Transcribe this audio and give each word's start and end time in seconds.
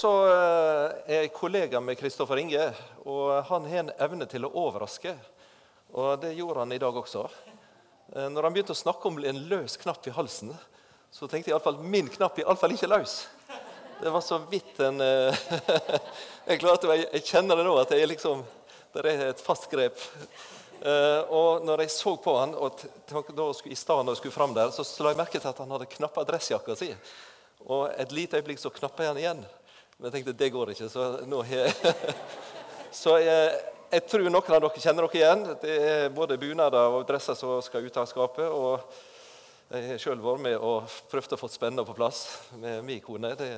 Så 0.00 0.10
eh, 0.24 0.92
er 1.12 1.18
jeg 1.26 1.32
kollega 1.36 1.80
med 1.84 1.98
Kristoffer 2.00 2.38
Inge, 2.40 2.70
og 3.04 3.34
han 3.50 3.66
har 3.68 3.82
en 3.82 3.90
evne 4.00 4.24
til 4.30 4.46
å 4.46 4.50
overraske. 4.56 5.12
Og 5.92 6.22
det 6.22 6.30
gjorde 6.38 6.62
han 6.62 6.72
i 6.72 6.78
dag 6.80 6.96
også. 6.96 7.26
Eh, 8.14 8.30
når 8.32 8.46
han 8.46 8.54
begynte 8.54 8.72
å 8.72 8.78
snakke 8.78 9.10
om 9.10 9.18
en 9.28 9.42
løs 9.50 9.76
knapp 9.82 10.08
i 10.08 10.14
halsen, 10.16 10.54
så 11.12 11.28
tenkte 11.28 11.50
jeg 11.50 11.56
iallfall 11.56 11.82
min 11.84 12.08
knapp 12.14 12.38
er 12.38 12.46
iallfall 12.46 12.72
ikke 12.78 12.88
løs. 12.94 13.18
Det 14.00 14.14
var 14.14 14.24
så 14.24 14.40
vidt 14.48 14.80
en 14.86 15.04
eh, 15.04 15.44
Jeg 16.48 16.62
klarte, 16.62 16.96
jeg 16.96 17.26
kjenner 17.26 17.60
det 17.60 17.68
nå, 17.68 17.76
at 17.82 17.92
jeg 17.92 18.08
liksom, 18.08 18.46
det 18.96 19.04
er 19.04 19.26
et 19.34 19.44
fast 19.44 19.68
grep. 19.70 20.00
Og 20.80 21.60
når 21.66 21.84
jeg 21.84 21.92
så 21.92 22.14
på 22.24 22.38
han, 22.40 22.54
og 22.56 22.80
i 22.80 23.76
stedet 23.76 24.00
når 24.00 24.14
jeg 24.14 24.22
skulle 24.22 24.32
fram 24.32 24.56
der, 24.56 24.72
så 24.72 25.04
la 25.04 25.12
jeg 25.12 25.20
merke 25.20 25.36
til 25.36 25.50
at 25.50 25.60
han 25.60 25.76
hadde 25.76 25.92
knappa 25.92 26.24
dressjakka 26.24 26.78
si. 26.80 26.88
Og 27.68 27.90
et 27.92 28.14
lite 28.16 28.40
øyeblikk 28.40 28.62
så 28.62 28.72
knappa 28.72 29.04
jeg 29.04 29.12
han 29.12 29.20
igjen. 29.20 29.48
Men 30.00 30.08
jeg 30.08 30.14
tenkte 30.14 30.32
det 30.40 30.46
går 30.48 30.70
ikke, 30.72 30.86
så 30.88 31.06
nå 31.28 31.42
har 31.44 31.66
jeg 31.66 31.90
Så 33.00 33.18
jeg, 33.20 33.50
jeg, 33.92 34.02
tror 34.08 34.24
noen 34.24 34.54
av 34.56 34.62
dere 34.64 34.80
kjenner 34.82 35.04
dere 35.04 35.18
igjen. 35.18 35.42
Det 35.60 35.74
er 35.90 36.14
både 36.14 36.38
bunader 36.40 36.96
og 36.96 37.04
dresser 37.06 37.36
som 37.38 37.60
skal 37.62 37.84
ut 37.84 37.98
av 38.00 38.08
skapet. 38.08 38.48
Og 38.48 38.80
jeg 39.76 39.84
har 39.92 40.00
sjøl 40.02 40.24
vært 40.24 40.42
med 40.46 40.56
og 40.56 40.88
prøvd 41.12 41.36
å 41.36 41.40
få 41.42 41.50
spenna 41.52 41.84
på 41.84 41.94
plass 41.94 42.24
med 42.58 42.80
min 42.88 43.04
kone. 43.04 43.34
Det, 43.38 43.50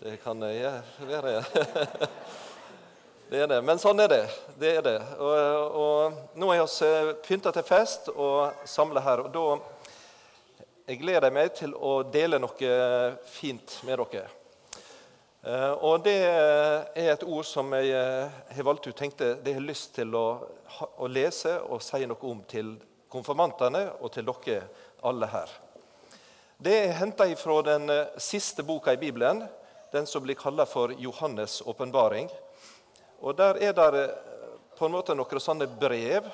det 0.00 0.16
kan 0.24 0.40
jeg 0.48 0.72
være. 1.04 1.36
Det 3.32 3.38
er 3.40 3.46
det. 3.48 3.62
Men 3.64 3.78
sånn 3.80 4.02
er 4.02 4.10
det. 4.12 4.24
det, 4.60 4.74
er 4.76 4.82
det. 4.84 4.98
Og, 5.16 5.78
og 5.80 6.36
nå 6.36 6.50
er 6.52 6.66
vi 6.66 7.14
pynta 7.24 7.48
til 7.54 7.64
fest 7.64 8.10
og 8.12 8.66
samla 8.68 9.00
her. 9.06 9.22
og 9.24 9.32
da 9.32 9.46
jeg 10.90 11.00
gleder 11.00 11.32
meg 11.32 11.54
til 11.56 11.72
å 11.72 12.02
dele 12.04 12.42
noe 12.42 12.76
fint 13.32 13.78
med 13.88 14.02
dere. 14.02 14.26
Eh, 15.42 15.72
og 15.72 16.04
Det 16.04 16.18
er 16.22 17.10
et 17.12 17.24
ord 17.26 17.44
som 17.44 17.72
jeg 17.74 17.90
eh, 17.98 18.40
har 18.56 18.66
valgt 18.66 18.86
ut 18.86 18.96
tenkte 18.96 19.34
det 19.42 19.56
har 19.56 19.64
lyst 19.64 19.94
til 19.96 20.14
å, 20.14 20.26
å 21.02 21.08
lese 21.10 21.56
og 21.66 21.82
si 21.82 22.04
noe 22.06 22.30
om 22.30 22.44
til 22.46 22.76
konfirmantene 23.10 23.88
og 24.00 24.12
til 24.14 24.28
dere 24.28 24.62
alle 25.02 25.26
her. 25.26 25.50
Det 26.62 26.76
er 26.84 26.94
henta 27.00 27.26
fra 27.34 27.58
den 27.66 27.90
siste 28.22 28.62
boka 28.62 28.94
i 28.94 29.00
Bibelen, 29.00 29.42
den 29.92 30.06
som 30.06 30.22
blir 30.22 30.38
kalla 30.38 30.64
for 30.66 30.94
Johannes' 30.94 31.62
åpenbaring. 31.66 32.30
Og 33.20 33.36
Der 33.36 33.58
er 33.58 33.72
det 33.72 34.04
eh, 34.04 34.10
på 34.78 34.86
en 34.86 34.94
måte 34.94 35.14
noen 35.14 35.40
sånne 35.40 35.66
brev 35.66 36.26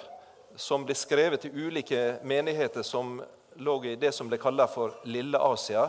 som 0.56 0.84
blir 0.84 0.96
skrevet 0.96 1.42
til 1.42 1.56
ulike 1.56 2.18
menigheter 2.22 2.82
som 2.82 3.22
lå 3.56 3.74
i 3.84 3.96
det 3.96 4.12
som 4.14 4.28
ble 4.28 4.38
kalla 4.38 4.66
for 4.70 4.94
Lille 5.04 5.38
Asia. 5.38 5.88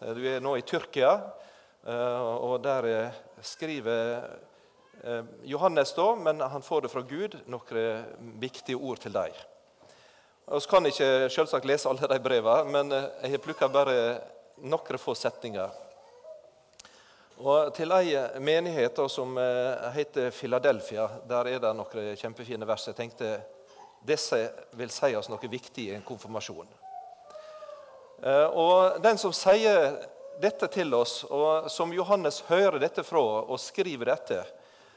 Eh, 0.00 0.14
du 0.14 0.22
er 0.28 0.40
nå 0.40 0.56
i 0.56 0.62
Tyrkia, 0.62 1.12
eh, 1.12 1.50
og 1.82 2.60
der 2.62 2.86
skriver 3.42 4.20
Johannes, 5.42 5.94
da, 5.96 6.14
men 6.14 6.40
han 6.40 6.62
får 6.62 6.84
det 6.84 6.90
fra 6.92 7.02
Gud, 7.02 7.34
noen 7.50 8.04
viktige 8.38 8.78
ord 8.78 9.02
til 9.02 9.16
dem. 9.16 9.34
Vi 10.46 10.60
kan 10.70 10.86
ikke 10.86 11.08
selvsagt 11.32 11.66
lese 11.66 11.90
alle 11.90 12.06
de 12.06 12.20
brevene, 12.22 12.70
men 12.70 12.94
jeg 12.94 13.34
har 13.34 13.42
plukka 13.42 13.66
bare 13.72 13.96
noen 14.62 15.00
få 15.02 15.14
setninger. 15.18 15.82
Og 17.42 17.72
Til 17.74 17.90
ei 17.96 18.14
menighet 18.38 18.98
som 19.10 19.38
eh, 19.38 19.90
heter 19.96 20.30
Philadelphia, 20.30 21.08
der 21.28 21.48
er 21.50 21.58
det 21.62 21.72
noen 21.74 22.16
kjempefine 22.16 22.66
vers. 22.68 22.86
Jeg 22.86 22.98
tenkte 22.98 23.32
disse 24.06 24.38
vil 24.78 24.90
si 24.90 25.14
oss 25.16 25.30
noe 25.30 25.50
viktig 25.50 25.88
i 25.88 25.94
en 25.96 26.04
konfirmasjon. 26.06 26.68
Eh, 28.22 28.46
og 28.46 29.02
Den 29.02 29.18
som 29.18 29.34
sier 29.34 29.96
dette 30.42 30.66
til 30.74 30.94
oss, 30.94 31.22
og 31.30 31.70
som 31.70 31.92
Johannes 31.94 32.40
hører 32.48 32.80
dette 32.82 33.04
fra 33.06 33.22
og 33.42 33.60
skriver 33.62 34.10
dette 34.10 34.42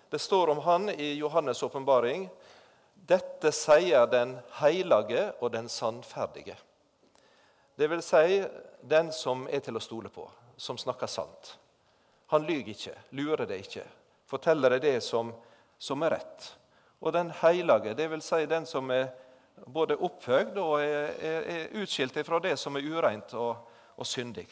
Det 0.10 0.20
står 0.22 0.50
om 0.50 0.62
han 0.66 0.90
i 0.90 1.14
Johannes' 1.20 1.64
åpenbaring. 1.66 2.30
Dette 2.96 3.52
sier 3.54 4.08
den 4.10 4.38
hellige 4.62 5.28
og 5.40 5.52
den 5.54 5.70
sannferdige. 5.70 6.56
Det 7.76 7.90
vil 7.92 8.02
si 8.02 8.40
den 8.82 9.12
som 9.14 9.44
er 9.52 9.62
til 9.66 9.78
å 9.78 9.84
stole 9.84 10.10
på, 10.10 10.24
som 10.58 10.78
snakker 10.78 11.10
sant. 11.12 11.58
Han 12.34 12.46
lyver 12.48 12.72
ikke, 12.74 12.96
lurer 13.12 13.46
deg 13.46 13.66
ikke. 13.66 13.84
Forteller 14.26 14.74
deg 14.74 14.82
det 14.82 14.96
som, 15.06 15.34
som, 15.78 16.02
er 16.08 16.16
rett. 16.16 16.48
Og 17.02 17.14
den 17.14 17.30
hellige, 17.42 18.08
vil 18.10 18.24
Si 18.24 18.46
den 18.50 18.66
som 18.66 18.90
er 18.92 19.12
både 19.68 19.98
opphøyd 19.98 20.58
og 20.58 20.80
er, 20.82 21.14
er, 21.20 21.46
er 21.46 21.78
utskilt 21.84 22.18
fra 22.26 22.40
det 22.40 22.56
som 22.58 22.76
er 22.78 22.90
ureint 22.90 23.34
og, 23.38 23.70
og 23.98 24.10
syndig. 24.10 24.48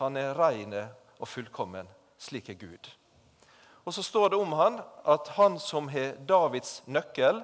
Han 0.00 0.16
er 0.16 0.34
ren 0.34 0.74
og 1.20 1.28
fullkommen. 1.28 1.88
Slik 2.18 2.50
er 2.50 2.58
Gud. 2.60 2.90
Og 3.84 3.94
Så 3.94 4.02
står 4.02 4.30
det 4.30 4.40
om 4.40 4.52
han 4.58 4.80
at 5.04 5.28
han 5.36 5.58
som 5.60 5.88
har 5.88 6.16
Davids 6.26 6.82
nøkkel, 6.86 7.42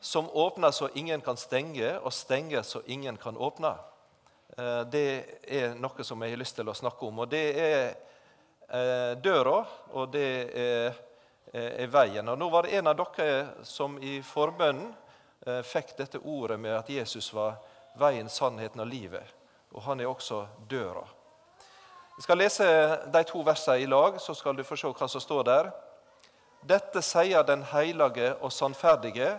som 0.00 0.30
åpner 0.30 0.70
så 0.70 0.88
ingen 0.94 1.20
kan 1.20 1.36
stenge, 1.36 1.98
og 1.98 2.12
stenger 2.12 2.62
så 2.62 2.80
ingen 2.86 3.16
kan 3.16 3.36
åpne. 3.36 3.74
Eh, 4.56 4.82
det 4.92 5.08
er 5.42 5.74
noe 5.74 6.04
som 6.04 6.22
jeg 6.22 6.36
har 6.36 6.40
lyst 6.40 6.56
til 6.56 6.68
å 6.68 6.76
snakke 6.76 7.06
om. 7.06 7.18
og 7.18 7.32
det 7.32 7.46
er 7.58 7.96
Eh, 8.70 9.16
døra, 9.16 9.64
og 9.90 10.10
det 10.12 10.50
er, 10.52 10.96
er, 11.56 11.86
veien. 11.88 12.28
Og 12.28 12.36
Nå 12.36 12.50
var 12.52 12.66
det 12.66 12.76
en 12.76 12.90
av 12.90 12.98
dere 12.98 13.64
som 13.64 13.94
i 13.96 14.18
forbønnen 14.20 14.90
eh, 15.46 15.62
fikk 15.64 15.94
dette 15.96 16.20
ordet 16.20 16.58
med 16.60 16.74
at 16.76 16.90
Jesus 16.92 17.30
var 17.32 17.56
veien, 17.96 18.28
sannheten 18.28 18.84
og 18.84 18.90
livet. 18.90 19.24
Og 19.72 19.86
han 19.86 20.04
er 20.04 20.10
også 20.10 20.42
døra. 20.68 21.06
Jeg 22.18 22.24
skal 22.26 22.40
lese 22.42 22.64
de 23.14 23.20
to 23.30 23.44
versene 23.46 23.78
i 23.78 23.86
lag, 23.86 24.16
så 24.18 24.34
skal 24.34 24.56
du 24.58 24.64
få 24.66 24.74
se 24.74 24.90
hva 24.90 25.06
som 25.06 25.22
står 25.22 25.44
der. 25.46 25.68
Dette 26.66 26.98
sier 27.06 27.44
den 27.46 27.62
hellige 27.70 28.32
og 28.42 28.50
sannferdige, 28.50 29.36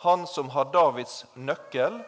han 0.00 0.24
som 0.26 0.48
har 0.54 0.70
Davids 0.72 1.26
nøkkel, 1.36 1.98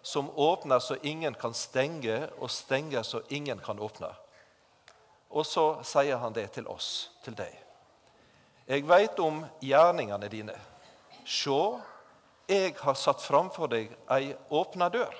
som 0.00 0.30
åpner 0.40 0.80
så 0.80 0.96
ingen 1.04 1.36
kan 1.36 1.52
stenge, 1.52 2.16
og 2.40 2.48
stenger 2.48 3.04
så 3.04 3.20
ingen 3.28 3.60
kan 3.60 3.76
åpne. 3.76 4.08
Og 5.28 5.44
så 5.44 5.66
sier 5.84 6.16
han 6.16 6.32
det 6.32 6.46
til 6.56 6.64
oss, 6.64 7.10
til 7.20 7.36
deg. 7.36 7.52
Jeg 8.64 8.88
veit 8.88 9.20
om 9.20 9.44
gjerningene 9.60 10.32
dine. 10.32 10.56
Sjå, 11.28 11.76
jeg 12.48 12.72
har 12.80 12.96
satt 12.96 13.20
framfor 13.20 13.68
deg 13.76 13.92
ei 14.16 14.32
åpna 14.48 14.88
dør, 14.88 15.12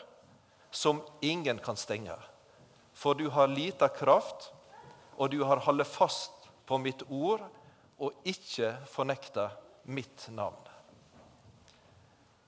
som 0.73 1.05
ingen 1.21 1.61
kan 1.61 1.77
stenge. 1.77 2.17
For 2.97 3.13
du 3.13 3.29
har 3.29 3.53
lita 3.53 3.93
kraft, 3.93 4.54
og 5.17 5.31
du 5.31 5.43
har 5.45 5.63
holdt 5.65 5.89
fast 5.89 6.49
på 6.67 6.79
mitt 6.81 7.03
ord 7.11 7.45
og 8.03 8.27
ikke 8.29 8.75
fornekta 8.91 9.49
mitt 9.91 10.29
navn. 10.35 10.61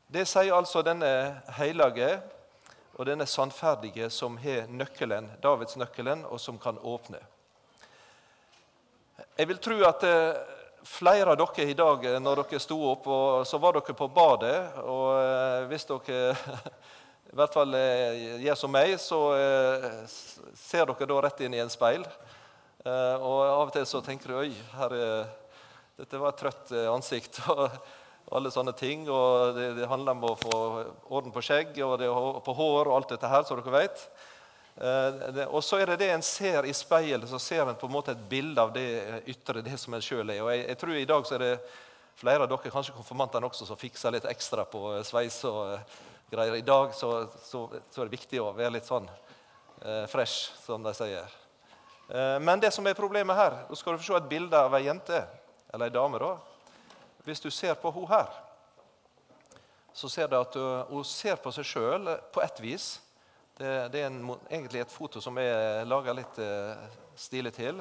Det 0.07 0.25
sier 0.29 0.55
altså 0.55 0.85
denne 0.87 1.09
hellige 1.59 2.11
og 2.97 3.09
denne 3.09 3.27
sannferdige 3.29 4.09
som 4.11 4.39
har 4.41 4.71
nøkkelen, 4.73 5.29
Davidsnøkkelen, 5.43 6.25
og 6.31 6.41
som 6.41 6.59
kan 6.59 6.79
åpne. 6.79 7.21
Jeg 9.37 9.49
vil 9.51 9.59
tro 9.61 9.77
at 9.85 10.05
eh, 10.09 10.39
flere 10.87 11.35
av 11.35 11.37
dere 11.37 11.67
i 11.69 11.77
dag, 11.77 12.05
eh, 12.09 12.21
når 12.23 12.41
dere 12.41 12.61
sto 12.63 12.79
opp, 12.89 13.09
så 13.45 13.61
var 13.61 13.77
dere 13.77 13.97
på 13.99 14.09
badet. 14.09 14.57
Og 14.81 15.11
eh, 15.21 15.67
hvis 15.69 15.85
dere 15.91 16.33
i 17.33 17.37
hvert 17.37 17.53
fall 17.53 17.77
gjør 18.41 18.57
som 18.57 18.73
meg, 18.73 18.95
så 19.03 19.19
ser 20.57 20.87
dere 20.89 21.09
da 21.11 21.21
rett 21.27 21.43
inn 21.45 21.57
i 21.59 21.61
en 21.61 21.73
speil. 21.73 22.07
Og 22.87 23.39
av 23.43 23.65
og 23.67 23.73
til 23.75 23.87
så 23.89 23.99
tenker 24.05 24.31
du 24.31 24.39
oi, 24.39 24.51
her, 24.79 24.93
dette 25.99 26.21
var 26.23 26.35
et 26.35 26.43
trøtt 26.45 26.75
ansikt. 26.93 27.41
og 27.51 27.65
alle 28.35 28.51
sånne 28.51 28.75
ting, 28.77 29.07
og 29.11 29.55
Det, 29.55 29.73
det 29.79 29.91
handler 29.91 30.17
om 30.17 30.25
å 30.27 30.39
få 30.39 30.57
orden 31.15 31.35
på 31.35 31.43
skjegg 31.45 31.77
og 31.87 31.99
det, 32.01 32.09
på 32.45 32.55
hår 32.59 32.89
og 32.89 32.97
alt 32.97 33.15
dette 33.15 33.31
her, 33.31 33.45
som 33.47 33.61
dere 33.61 33.75
vet. 33.75 34.07
Eh, 34.77 35.45
og 35.47 35.63
så 35.65 35.81
er 35.81 35.93
det 35.93 36.01
det 36.03 36.11
en 36.13 36.25
ser 36.25 36.67
i 36.67 36.75
speilet, 36.77 37.29
så 37.31 37.39
ser 37.41 37.65
en 37.65 37.79
på 37.79 37.89
en 37.89 37.95
måte 37.95 38.13
et 38.13 38.27
bilde 38.29 38.61
av 38.61 38.75
det 38.75 39.23
ytre, 39.31 39.63
det 39.65 39.79
som 39.81 39.95
en 39.95 40.05
sjøl 40.05 40.29
er. 40.35 40.43
Og 40.43 40.51
jeg, 40.53 40.67
jeg, 40.67 40.81
tror 40.83 40.97
i 40.97 41.09
dag 41.09 41.29
så 41.29 41.39
er 41.39 41.45
det 41.45 41.55
flere 42.17 42.45
av 42.45 42.51
dere, 42.51 42.73
kanskje 42.73 42.97
konfirmantene 42.97 43.49
også, 43.49 43.69
som 43.69 43.81
fikser 43.81 44.17
litt 44.17 44.29
ekstra 44.29 44.67
på 44.69 44.83
eh, 44.97 45.07
sveis 45.07 45.39
og 45.49 45.79
greier. 46.33 46.59
I 46.59 46.67
dag 46.67 46.93
så, 46.99 47.15
så, 47.47 47.69
så, 47.89 48.03
er 48.03 48.09
det 48.09 48.19
viktig 48.19 48.43
å 48.43 48.53
være 48.57 48.75
litt 48.81 48.91
sånn 48.91 49.07
eh, 49.07 50.05
fresh, 50.11 50.51
som 50.67 50.83
de 50.85 50.95
sier. 50.99 51.43
Uh, 52.07 52.37
men 52.43 52.61
det 52.63 52.71
som 52.75 52.87
er 52.87 52.99
problemet 52.99 53.37
her, 53.37 53.63
nå 53.69 53.79
skal 53.79 53.97
du 53.97 54.03
få 54.03 54.09
se 54.13 54.19
et 54.21 54.29
bilde 54.31 54.59
av 54.59 54.75
ei 54.79 54.85
jente, 54.87 55.23
eller 55.73 55.89
ei 55.89 55.95
dame. 55.95 56.21
da. 56.23 56.37
Hvis 57.27 57.43
du 57.43 57.51
ser 57.51 57.75
på 57.75 57.91
henne 57.91 58.13
her, 58.13 58.35
så 59.97 60.09
ser 60.09 60.29
du 60.29 60.37
at 60.37 60.55
hun 60.91 61.05
ser 61.09 61.39
på 61.41 61.51
seg 61.57 61.65
sjøl 61.65 62.11
på 62.33 62.43
ett 62.45 62.61
vis. 62.61 62.89
Det, 63.57 63.89
det 63.93 64.03
er 64.03 64.11
en, 64.11 64.35
egentlig 64.51 64.83
et 64.85 64.93
foto 64.93 65.23
som 65.25 65.39
er 65.41 65.87
laga 65.89 66.13
litt 66.13 66.39
eh, 66.45 66.83
stilig 67.17 67.55
til. 67.57 67.81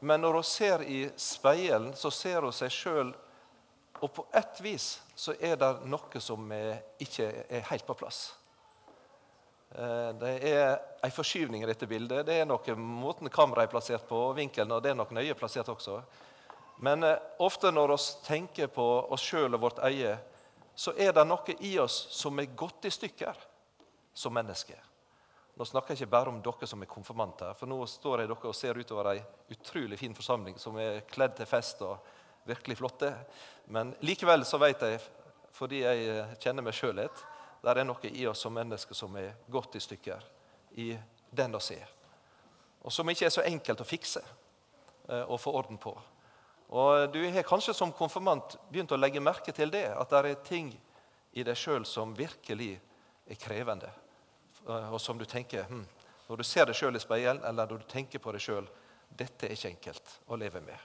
Men 0.00 0.24
når 0.24 0.38
hun 0.38 0.46
ser 0.48 0.82
i 0.88 1.02
speilet, 1.20 1.92
så 2.00 2.10
ser 2.10 2.40
hun 2.40 2.56
seg 2.56 2.72
sjøl, 2.72 3.12
og 4.00 4.08
på 4.16 4.24
ett 4.32 4.62
vis 4.64 4.88
så 5.16 5.36
er 5.36 5.60
det 5.60 5.70
noe 5.88 6.24
som 6.24 6.50
ikke 7.00 7.28
er 7.48 7.68
helt 7.68 7.86
på 7.86 7.96
plass. 8.00 8.30
Eh, 9.76 10.12
det 10.16 10.30
er 10.48 10.78
en 11.04 11.12
forskyvning 11.12 11.62
i 11.62 11.68
dette 11.68 11.86
bildet. 11.86 12.24
Det 12.26 12.38
er 12.40 12.46
noe 12.48 12.76
måten 12.80 13.28
kameraet 13.28 13.68
er 13.68 13.74
plassert 13.74 14.06
på, 14.08 14.20
vinkelen, 14.38 14.72
og 14.72 14.80
det 14.82 14.94
er 14.94 14.96
nok 14.96 15.12
nøye 15.12 15.36
plassert 15.36 15.68
også. 15.68 15.98
Men 16.80 17.04
eh, 17.04 17.18
ofte 17.44 17.72
når 17.74 17.92
vi 17.92 17.98
tenker 18.24 18.72
på 18.72 18.86
oss 19.12 19.26
sjøl 19.26 19.58
og 19.58 19.66
vårt 19.66 19.82
eie, 19.84 20.14
så 20.76 20.94
er 20.96 21.12
det 21.16 21.26
noe 21.28 21.58
i 21.60 21.74
oss 21.80 21.98
som 22.16 22.40
er 22.40 22.56
gått 22.56 22.88
i 22.88 22.94
stykker 22.94 23.44
som 24.16 24.32
mennesker. 24.32 24.80
Nå 25.56 25.64
snakker 25.64 25.92
jeg 25.92 26.04
ikke 26.04 26.12
bare 26.12 26.32
om 26.32 26.40
dere 26.44 26.68
som 26.68 26.82
er 26.84 26.88
konfirmanter, 26.88 27.52
for 27.56 27.68
nå 27.68 27.78
står 27.88 28.22
jeg 28.22 28.32
dere 28.32 28.48
og 28.48 28.56
ser 28.56 28.80
utover 28.80 29.12
ei 29.12 29.20
utrolig 29.52 30.00
fin 30.00 30.16
forsamling 30.16 30.56
som 30.60 30.76
er 30.80 31.02
kledd 31.08 31.36
til 31.36 31.48
fest 31.48 31.80
og 31.84 31.96
virkelig 32.48 32.76
flotte. 32.80 33.12
Men 33.72 33.92
likevel 34.04 34.44
så 34.48 34.60
vet 34.60 34.84
jeg, 34.84 35.00
fordi 35.56 35.80
jeg 35.84 36.26
kjenner 36.44 36.64
meg 36.64 36.76
sjøl 36.76 36.96
litt, 37.00 37.24
det 37.74 37.82
er 37.82 37.88
noe 37.88 38.10
i 38.12 38.26
oss 38.30 38.44
som 38.44 38.54
mennesker 38.54 38.94
som 38.94 39.16
er 39.18 39.34
gått 39.50 39.74
i 39.76 39.82
stykker 39.82 40.24
i 40.78 40.92
den 41.30 41.54
å 41.54 41.60
se. 41.60 41.78
Og 42.86 42.92
som 42.92 43.08
ikke 43.10 43.26
er 43.26 43.34
så 43.34 43.42
enkelt 43.42 43.82
å 43.82 43.88
fikse 43.88 44.22
eh, 44.22 45.24
og 45.24 45.40
få 45.42 45.54
orden 45.58 45.78
på. 45.82 45.94
Og 46.68 47.10
Du 47.12 47.20
har 47.22 47.46
kanskje 47.46 47.74
som 47.74 47.92
konfirmant 47.92 48.56
begynt 48.70 48.92
å 48.92 48.98
legge 48.98 49.22
merke 49.22 49.52
til 49.54 49.70
det, 49.70 49.86
at 49.90 50.10
det 50.10 50.30
er 50.30 50.42
ting 50.46 50.72
i 51.32 51.44
deg 51.46 51.58
sjøl 51.58 51.86
som 51.86 52.14
virkelig 52.14 52.76
er 53.26 53.38
krevende. 53.40 53.90
Eh, 54.66 54.90
og 54.92 55.00
som 55.00 55.18
du 55.18 55.24
tenker 55.24 55.66
hm, 55.66 55.86
Når 56.26 56.36
du 56.36 56.44
ser 56.44 56.66
deg 56.66 56.74
sjøl 56.74 56.96
i 56.96 57.02
speilet, 57.02 57.42
eller 57.44 57.66
når 57.70 57.82
du 57.82 57.90
tenker 57.90 58.18
på 58.18 58.32
deg 58.34 58.42
sjøl 58.42 58.66
dette 59.06 59.46
er 59.46 59.54
ikke 59.54 59.70
enkelt 59.70 60.14
å 60.26 60.36
leve 60.36 60.60
med. 60.60 60.78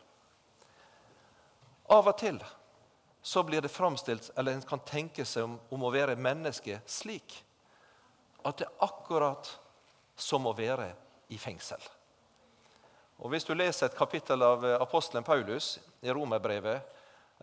Av 1.91 2.07
og 2.07 2.17
til 2.17 2.37
så 3.21 3.43
blir 3.43 3.61
det 3.61 3.69
framstilt, 3.69 4.31
eller 4.35 4.53
en 4.53 4.61
kan 4.61 4.79
tenke 4.79 5.25
seg 5.25 5.45
om, 5.45 5.57
om, 5.69 5.83
å 5.83 5.93
være 5.93 6.17
menneske 6.17 6.79
slik 6.89 7.37
at 8.41 8.57
det 8.57 8.65
er 8.65 8.85
akkurat 8.85 9.49
som 10.17 10.47
å 10.49 10.55
være 10.57 10.89
i 11.29 11.37
fengsel. 11.37 11.81
Og 13.21 13.29
Hvis 13.29 13.45
du 13.45 13.53
leser 13.53 13.85
et 13.85 13.97
kapittel 13.97 14.41
av 14.41 14.65
eh, 14.65 14.79
apostelen 14.81 15.23
Paulus 15.23 15.75
i 16.01 16.09
Romerbrevet, 16.09 16.81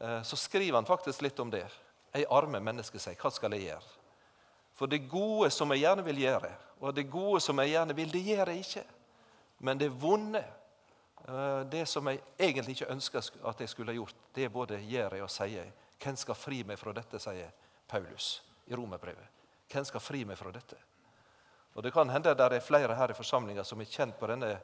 eh, 0.02 0.22
så 0.26 0.36
skriver 0.36 0.74
han 0.80 0.88
faktisk 0.88 1.22
litt 1.22 1.38
om 1.38 1.52
det. 1.54 1.66
Ei 2.18 2.24
arme 2.26 2.58
menneske 2.58 2.98
sier, 2.98 3.18
hva 3.20 3.30
skal 3.30 3.54
jeg 3.54 3.68
gjøre? 3.68 3.94
For 4.74 4.90
det 4.90 5.06
gode 5.10 5.50
som 5.54 5.70
jeg 5.74 5.84
gjerne 5.84 6.02
vil 6.06 6.24
gjøre, 6.24 6.50
og 6.80 6.94
det 6.94 7.06
gode 7.10 7.40
som 7.42 7.58
jeg 7.62 7.76
gjerne 7.76 7.94
vil, 7.98 8.10
det 8.10 8.24
gjør 8.26 8.50
jeg 8.50 8.64
ikke. 8.66 8.84
Men 9.66 9.78
det 9.78 9.90
vonde, 9.90 10.42
det 11.70 11.82
som 11.90 12.06
jeg 12.08 12.20
egentlig 12.38 12.76
ikke 12.76 12.92
ønska 12.92 13.20
at 13.50 13.60
jeg 13.60 13.68
skulle 13.68 13.92
ha 13.92 13.98
gjort, 13.98 14.16
det 14.34 14.52
både 14.52 14.78
gjør 14.80 15.16
jeg 15.18 15.24
og 15.24 15.32
sier. 15.32 15.72
Hvem 15.98 16.16
skal 16.16 16.38
fri 16.38 16.62
meg 16.64 16.78
fra 16.78 16.94
dette, 16.96 17.20
sier 17.20 17.50
Paulus 17.88 18.38
i 18.70 18.76
Romerbrevet. 18.76 19.34
Hvem 19.68 19.84
skal 19.84 20.00
fri 20.00 20.24
meg 20.24 20.38
fra 20.38 20.52
dette? 20.54 20.78
Og 21.74 21.82
Det 21.82 21.92
kan 21.92 22.10
hende 22.10 22.34
det 22.34 22.46
er 22.52 22.60
flere 22.60 22.94
her 22.94 23.10
i 23.10 23.14
forsamlinga 23.14 23.64
som 23.64 23.80
er 23.80 23.90
kjent 23.90 24.18
på 24.18 24.26
denne 24.26 24.56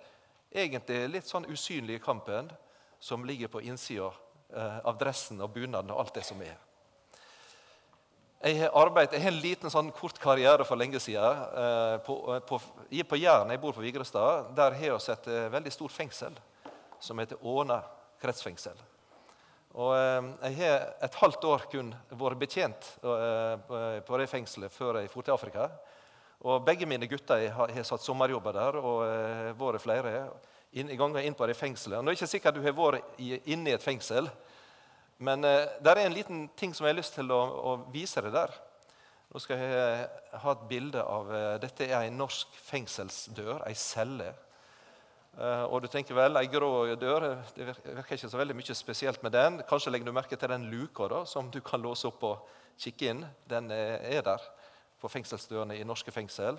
egentlig 0.50 1.08
litt 1.10 1.28
sånn 1.28 1.46
usynlige 1.46 2.02
kampen 2.02 2.48
som 2.98 3.24
ligger 3.24 3.48
på 3.52 3.60
innsida 3.62 4.08
eh, 4.54 4.78
av 4.82 4.98
dressen 4.98 5.42
og 5.42 5.52
bunaden 5.54 5.92
og 5.92 6.00
alt 6.00 6.14
det 6.14 6.24
som 6.26 6.40
er. 6.42 6.56
Jeg 8.44 8.58
har, 8.60 8.74
arbeidet, 8.76 9.14
jeg 9.16 9.24
har 9.24 9.32
en 9.32 9.40
liten 9.40 9.72
sånn 9.72 9.86
kort 9.96 10.18
karriere 10.20 10.66
for 10.68 10.76
lenge 10.76 11.00
siden. 11.00 11.44
Eh, 11.56 11.94
på, 12.04 12.16
på, 12.44 12.58
på 13.08 13.16
Jæren, 13.16 13.48
jeg 13.54 13.60
bor 13.62 13.72
på 13.72 13.80
Vigrestad, 13.80 14.50
der 14.52 14.76
har 14.76 14.98
vi 14.98 15.12
et 15.14 15.28
veldig 15.54 15.72
stort 15.72 15.94
fengsel 15.94 16.36
som 17.00 17.22
heter 17.22 17.40
Åna 17.40 17.78
kretsfengsel. 18.20 18.76
Og 19.80 19.94
eh, 19.96 20.28
Jeg 20.42 20.58
har 20.58 20.84
et 21.08 21.16
halvt 21.22 21.48
år 21.48 21.64
kun 21.72 21.94
vært 22.10 22.42
betjent 22.42 22.90
eh, 23.00 24.02
på 24.04 24.20
det 24.20 24.28
fengselet 24.28 24.76
før 24.76 25.00
jeg 25.00 25.08
dro 25.14 25.24
til 25.24 25.38
Afrika. 25.38 25.70
Og 26.44 26.60
Begge 26.68 26.84
mine 26.84 27.08
gutter 27.08 27.46
har, 27.48 27.72
har 27.72 27.88
satt 27.88 28.04
sommerjobber 28.04 28.52
der 28.52 28.76
og 28.76 29.06
uh, 29.08 29.54
vært 29.56 29.80
flere 29.80 30.10
inn, 30.76 30.90
ganger 30.92 31.24
inn 31.24 31.36
på 31.38 31.48
det 31.48 31.56
fengselet. 31.56 31.96
Og 31.96 32.04
nå 32.04 32.12
er 32.12 32.18
det 32.18 32.20
ikke 32.20 32.34
sikkert 32.34 32.58
du 32.58 32.64
har 32.66 32.76
vært 32.76 33.20
inne 33.48 33.72
i 33.72 33.76
et 33.78 33.84
fengsel, 33.84 34.28
men 35.18 35.44
eh, 35.46 35.66
det 35.80 35.92
er 35.92 36.04
en 36.04 36.14
liten 36.14 36.46
ting 36.58 36.74
som 36.74 36.86
jeg 36.86 36.94
har 36.94 36.98
lyst 36.98 37.14
til 37.14 37.30
å, 37.30 37.40
å 37.40 37.74
vise 37.94 38.22
deg 38.24 38.34
der. 38.34 38.54
Nå 39.30 39.42
skal 39.42 39.60
jeg 39.62 40.08
ha 40.42 40.54
et 40.54 40.64
bilde 40.70 41.02
av 41.02 41.30
eh, 41.34 41.52
Dette 41.62 41.86
er 41.86 42.06
en 42.06 42.18
norsk 42.18 42.58
fengselsdør, 42.66 43.62
ei 43.68 43.76
celle. 43.78 44.32
Eh, 45.38 45.64
og 45.66 45.82
du 45.82 45.88
tenker 45.90 46.18
vel, 46.18 46.38
Ei 46.38 46.50
grå 46.50 46.70
dør 46.98 47.28
det 47.56 47.70
virker 47.70 48.18
ikke 48.18 48.30
så 48.30 48.40
veldig 48.40 48.58
mye 48.58 48.76
spesielt 48.78 49.22
med 49.26 49.34
den. 49.34 49.62
Kanskje 49.68 49.94
legger 49.94 50.10
du 50.10 50.16
merke 50.16 50.38
til 50.38 50.50
den 50.50 50.68
luka 50.72 51.08
da, 51.10 51.24
som 51.30 51.50
du 51.50 51.60
kan 51.64 51.82
låse 51.82 52.10
opp 52.10 52.26
og 52.26 52.54
kikke 52.78 53.10
inn. 53.12 53.26
Den 53.50 53.70
er 53.74 54.22
der 54.26 54.42
på 55.02 55.10
fengselsdørene 55.12 55.78
i 55.78 55.86
norske 55.86 56.10
fengsel. 56.14 56.58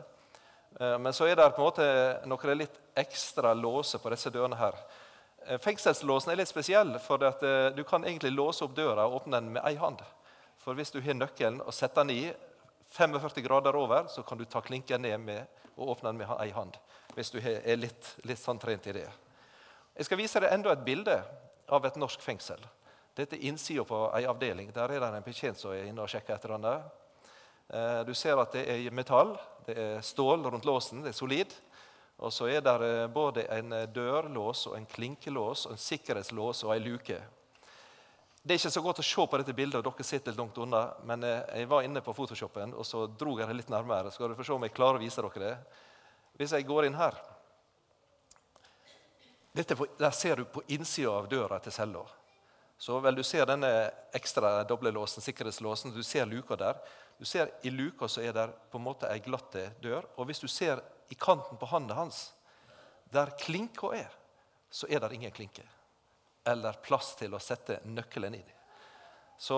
Uh, 0.75 0.97
men 0.99 1.13
så 1.15 1.25
er 1.25 1.37
det 1.39 1.47
på 1.55 1.63
en 1.63 1.69
måte 1.69 1.85
noen 2.27 2.59
litt 2.59 2.75
ekstra 2.99 3.53
låser 3.55 4.01
på 4.03 4.11
disse 4.11 4.31
dørene. 4.31 4.59
her. 4.59 4.75
Uh, 5.45 5.57
fengselslåsen 5.61 6.33
er 6.33 6.41
litt 6.41 6.51
spesiell, 6.51 6.97
for 6.99 7.23
at, 7.27 7.43
du 7.75 7.83
kan 7.87 8.05
egentlig 8.05 8.33
låse 8.33 8.65
opp 8.65 8.75
døra 8.75 9.05
og 9.07 9.21
åpne 9.21 9.39
den 9.39 9.53
med 9.57 9.65
ei 9.65 9.75
hand. 9.81 10.01
For 10.57 10.73
hvis 10.73 10.91
du 10.91 11.01
har 11.05 11.17
nøkkelen 11.17 11.61
og 11.61 11.73
setter 11.73 12.03
den 12.03 12.15
i 12.15 12.33
45 12.95 13.43
grader 13.45 13.75
over, 13.75 14.07
så 14.07 14.23
kan 14.23 14.37
du 14.37 14.45
ta 14.45 14.61
klinken 14.61 15.01
ned 15.01 15.19
med 15.21 15.45
og 15.75 15.95
åpne 15.95 16.11
den 16.13 16.23
med 16.23 16.31
ei 16.39 16.51
hand 16.55 16.77
hvis 17.15 17.31
du 17.31 17.37
er 17.39 17.77
litt, 17.79 18.09
litt 18.27 18.39
sånn 18.39 18.59
trent 18.59 18.87
i 18.91 18.95
det. 18.97 19.07
Jeg 19.95 20.07
skal 20.07 20.19
vise 20.19 20.41
deg 20.43 20.51
enda 20.51 20.73
et 20.75 20.83
bilde 20.83 21.15
av 21.71 21.85
et 21.87 21.95
norsk 21.99 22.19
fengsel. 22.23 22.59
Dette 23.15 23.37
er 23.37 23.45
innsida 23.47 23.85
på 23.87 24.01
ei 24.17 24.25
avdeling. 24.27 24.73
Der 24.75 24.91
er 24.91 24.99
det 24.99 25.11
en 25.13 25.23
betjent 25.23 25.59
som 25.61 25.71
er 25.71 25.87
inne 25.87 26.03
og 26.03 26.11
sjekker 26.11 26.35
et 26.35 26.47
eller 26.47 26.57
annet. 26.57 26.89
Eh, 27.69 28.01
du 28.03 28.11
ser 28.13 28.41
at 28.41 28.51
det 28.57 28.65
er 28.67 28.91
metall, 28.91 29.31
det 29.65 29.77
er 29.79 30.03
stål 30.03 30.43
rundt 30.49 30.67
låsen, 30.67 31.05
det 31.05 31.13
er 31.13 31.17
solid. 31.17 31.55
Og 32.17 32.33
så 32.33 32.47
er 32.47 32.61
det 32.63 32.75
eh, 32.87 33.07
både 33.11 33.47
en 33.57 33.73
dørlås, 33.93 34.67
og 34.67 34.77
en 34.77 34.85
klinkelås, 34.85 35.65
og 35.65 35.75
en 35.75 35.81
sikkerhetslås 35.81 36.63
og 36.63 36.75
ei 36.75 36.83
luke. 36.83 37.19
Det 38.45 38.53
er 38.53 38.59
ikke 38.59 38.69
så 38.75 38.81
godt 38.85 38.99
å 39.01 39.03
se 39.03 39.23
på 39.25 39.37
dette 39.41 39.53
bildet, 39.57 39.79
og 39.79 39.87
dere 39.87 40.05
sitter 40.05 40.35
langt 40.37 40.57
unna, 40.61 40.83
men 41.09 41.23
eh, 41.25 41.39
jeg 41.61 41.69
var 41.71 41.81
inne 41.81 42.03
på 42.05 42.13
Photoshopen 42.13 42.75
og 42.77 42.85
så 42.85 43.07
dro 43.09 43.39
jeg 43.39 43.49
det 43.49 43.55
litt 43.57 43.71
nærmere. 43.73 44.11
Skal 44.13 44.29
dere 44.29 44.37
få 44.37 44.45
se 44.45 44.53
om 44.53 44.67
jeg 44.67 44.75
klarer 44.75 44.99
å 44.99 45.01
vise 45.01 45.23
dere 45.25 45.41
det. 45.41 45.55
Hvis 46.37 46.53
jeg 46.53 46.67
går 46.67 46.85
inn 46.85 46.99
her 46.99 47.17
på, 49.55 49.87
Der 49.97 50.11
ser 50.11 50.35
du 50.35 50.45
på 50.45 50.61
innsida 50.67 51.09
av 51.09 51.29
døra 51.31 51.59
til 51.59 51.71
cella. 51.71 52.03
Så 52.77 52.99
vel, 52.99 53.15
Du 53.15 53.23
ser 53.23 53.45
denne 53.45 53.89
ekstra 54.13 54.63
doblelåsen, 54.63 55.23
sikkerhetslåsen. 55.23 55.95
Du 55.95 56.03
ser 56.03 56.25
luka 56.25 56.55
der. 56.55 56.75
Du 57.17 57.25
ser 57.25 57.49
I 57.63 57.69
luka 57.69 58.07
så 58.07 58.21
er 58.21 58.33
det 58.33 58.49
på 58.69 58.77
en 58.77 58.83
måte 58.83 59.09
ei 59.09 59.19
glatt 59.19 59.55
dør. 59.81 60.05
Og 60.17 60.25
hvis 60.25 60.39
du 60.39 60.47
ser 60.47 60.83
i 61.09 61.15
kanten 61.15 61.57
på 61.57 61.69
handa 61.69 61.97
hans, 61.97 62.33
der 63.13 63.31
klinka 63.39 63.91
er, 63.95 64.11
så 64.69 64.87
er 64.89 64.99
det 64.99 65.13
ingen 65.15 65.31
klinke. 65.31 65.63
Eller 66.45 66.77
plass 66.85 67.13
til 67.19 67.33
å 67.33 67.41
sette 67.41 67.79
nøkkelen 67.85 68.35
i 68.37 68.43
i. 68.43 68.55
Så 69.37 69.57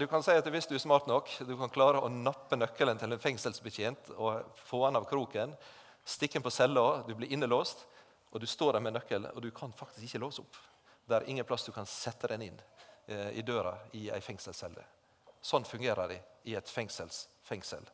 du 0.00 0.06
kan 0.08 0.22
si 0.24 0.32
at 0.32 0.46
hvis 0.48 0.66
du 0.68 0.74
er 0.76 0.82
smart 0.82 1.06
nok, 1.08 1.28
du 1.44 1.52
kan 1.58 1.72
klare 1.72 2.00
å 2.00 2.08
nappe 2.08 2.56
nøkkelen 2.56 3.00
til 3.00 3.12
en 3.12 3.20
fengselsbetjent 3.20 4.14
og 4.16 4.56
få 4.56 4.86
han 4.86 4.96
av 4.96 5.04
kroken, 5.08 5.52
stikke 6.08 6.38
den 6.38 6.46
på 6.46 6.52
cella, 6.54 7.02
du 7.04 7.14
blir 7.14 7.32
innelåst, 7.32 7.84
og 8.32 8.40
du 8.40 8.46
står 8.48 8.76
der 8.76 8.84
med 8.84 8.96
nøkkel, 8.96 9.28
og 9.34 9.42
du 9.44 9.50
kan 9.52 9.72
faktisk 9.76 10.06
ikke 10.08 10.22
låse 10.24 10.42
opp. 10.44 10.56
Det 11.08 11.16
er 11.16 11.28
ingen 11.28 11.46
plass 11.48 11.64
du 11.64 11.72
kan 11.72 11.88
sette 11.88 12.28
den 12.32 12.48
inn 12.48 12.56
eh, 13.06 13.30
i 13.40 13.44
døra 13.44 13.74
i 13.96 14.08
ei 14.12 14.20
fengselscelle. 14.24 14.84
Sånn 15.40 15.64
fungerer 15.68 16.10
det 16.10 16.18
i 16.48 16.56
et 16.58 16.68
fengselsfengsel. 16.68 17.84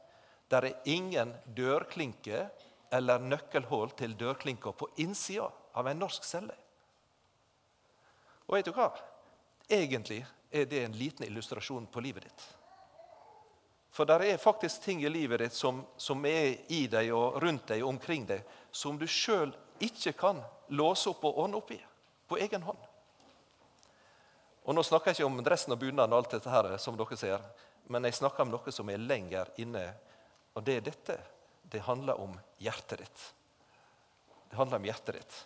Der 0.50 0.68
er 0.68 0.88
ingen 0.90 1.34
dørklinke 1.56 2.48
eller 2.94 3.22
nøkkelhull 3.22 3.90
til 3.98 4.14
dørklinka 4.18 4.72
på 4.72 4.88
innsida 5.02 5.48
av 5.74 5.88
en 5.90 5.98
norsk 5.98 6.24
celle. 6.26 6.54
Og 8.46 8.58
vet 8.58 8.68
du 8.68 8.74
hva? 8.76 8.90
Egentlig 9.68 10.20
er 10.54 10.68
det 10.70 10.84
en 10.84 10.94
liten 10.98 11.26
illustrasjon 11.26 11.88
på 11.90 12.02
livet 12.04 12.28
ditt. 12.28 12.44
For 13.94 14.06
det 14.06 14.26
er 14.26 14.42
faktisk 14.42 14.82
ting 14.82 15.04
i 15.04 15.10
livet 15.10 15.40
ditt 15.40 15.54
som, 15.54 15.84
som, 15.96 16.24
er 16.26 16.56
i 16.74 16.84
deg 16.90 17.12
og 17.14 17.38
rundt 17.42 17.68
deg 17.70 17.82
og 17.82 17.94
omkring 17.94 18.26
deg, 18.26 18.42
som 18.74 18.98
du 18.98 19.06
sjøl 19.06 19.54
ikke 19.82 20.12
kan 20.18 20.42
låse 20.74 21.10
opp 21.10 21.22
og 21.26 21.38
ordne 21.44 21.60
opp 21.60 21.70
i 21.74 21.78
på 22.28 22.38
egen 22.42 22.62
hånd. 22.66 22.90
Og 24.64 24.74
Nå 24.74 24.82
snakker 24.82 25.12
jeg 25.12 25.20
ikke 25.20 25.28
om 25.28 25.42
dressen 25.44 25.74
og 25.74 25.80
bunaden, 25.82 26.14
og 26.14 26.22
alt 26.22 26.34
dette 26.38 26.50
her, 26.50 26.70
som 26.80 26.96
dere 26.96 27.18
ser, 27.20 27.42
men 27.92 28.06
jeg 28.08 28.16
snakker 28.16 28.46
om 28.46 28.54
noe 28.54 28.72
som 28.72 28.88
er 28.90 29.02
lenger 29.02 29.50
inne. 29.60 29.84
Og 30.56 30.64
det 30.64 30.78
er 30.78 30.86
dette. 30.86 31.18
Det 31.74 31.82
handler 31.82 32.20
om 32.22 32.36
hjertet 32.62 33.02
ditt. 33.02 33.24
Det 34.50 34.60
handler 34.60 34.78
om 34.78 34.86
hjertet 34.86 35.18
ditt. 35.18 35.40